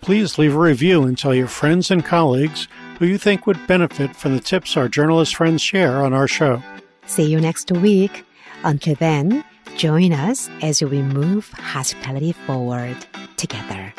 Please 0.00 0.38
leave 0.38 0.54
a 0.54 0.58
review 0.58 1.02
and 1.02 1.18
tell 1.18 1.34
your 1.34 1.48
friends 1.48 1.90
and 1.90 2.04
colleagues 2.04 2.68
who 2.98 3.06
you 3.06 3.18
think 3.18 3.46
would 3.46 3.66
benefit 3.66 4.16
from 4.16 4.34
the 4.34 4.40
tips 4.40 4.76
our 4.76 4.88
journalist 4.88 5.36
friends 5.36 5.60
share 5.60 6.04
on 6.04 6.12
our 6.12 6.28
show. 6.28 6.62
See 7.06 7.24
you 7.24 7.40
next 7.40 7.70
week. 7.72 8.24
Until 8.64 8.94
then, 8.94 9.44
join 9.76 10.12
us 10.12 10.48
as 10.62 10.82
we 10.82 11.02
move 11.02 11.50
hospitality 11.50 12.32
forward 12.32 12.96
together. 13.36 13.92